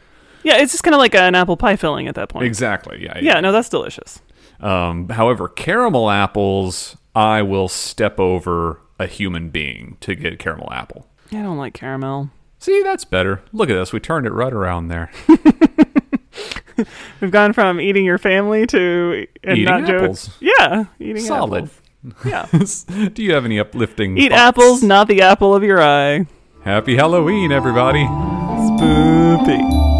Yeah, 0.43 0.57
it's 0.57 0.71
just 0.71 0.83
kind 0.83 0.93
of 0.95 0.99
like 0.99 1.13
an 1.15 1.35
apple 1.35 1.55
pie 1.57 1.75
filling 1.75 2.07
at 2.07 2.15
that 2.15 2.29
point. 2.29 2.45
Exactly. 2.45 3.03
Yeah. 3.03 3.17
Yeah, 3.21 3.39
no, 3.41 3.51
that's 3.51 3.69
delicious. 3.69 4.21
Um, 4.59 5.09
however, 5.09 5.47
caramel 5.47 6.09
apples, 6.09 6.97
I 7.15 7.41
will 7.41 7.67
step 7.67 8.19
over 8.19 8.79
a 8.99 9.07
human 9.07 9.49
being 9.49 9.97
to 10.01 10.15
get 10.15 10.39
caramel 10.39 10.69
apple. 10.71 11.07
I 11.31 11.35
don't 11.41 11.57
like 11.57 11.73
caramel. 11.73 12.29
See, 12.59 12.81
that's 12.83 13.05
better. 13.05 13.41
Look 13.51 13.69
at 13.69 13.73
this. 13.75 13.91
We 13.93 13.99
turned 13.99 14.25
it 14.25 14.31
right 14.31 14.53
around 14.53 14.87
there. 14.87 15.11
We've 17.21 17.31
gone 17.31 17.53
from 17.53 17.79
eating 17.79 18.05
your 18.05 18.17
family 18.17 18.65
to 18.67 19.27
and 19.43 19.57
Eating 19.57 19.65
not 19.65 19.89
apples. 19.89 20.29
Yeah, 20.39 20.85
eating 20.99 21.23
Solid. 21.23 21.65
apples. 21.65 21.79
Yeah, 22.25 23.07
Do 23.13 23.23
you 23.23 23.33
have 23.33 23.45
any 23.45 23.59
uplifting? 23.59 24.17
eat 24.17 24.29
thoughts? 24.31 24.41
apples, 24.41 24.83
not 24.83 25.07
the 25.07 25.21
apple 25.21 25.55
of 25.55 25.63
your 25.63 25.81
eye. 25.81 26.25
Happy 26.63 26.95
Halloween, 26.95 27.51
everybody. 27.51 28.03
Spoopy. 28.03 29.92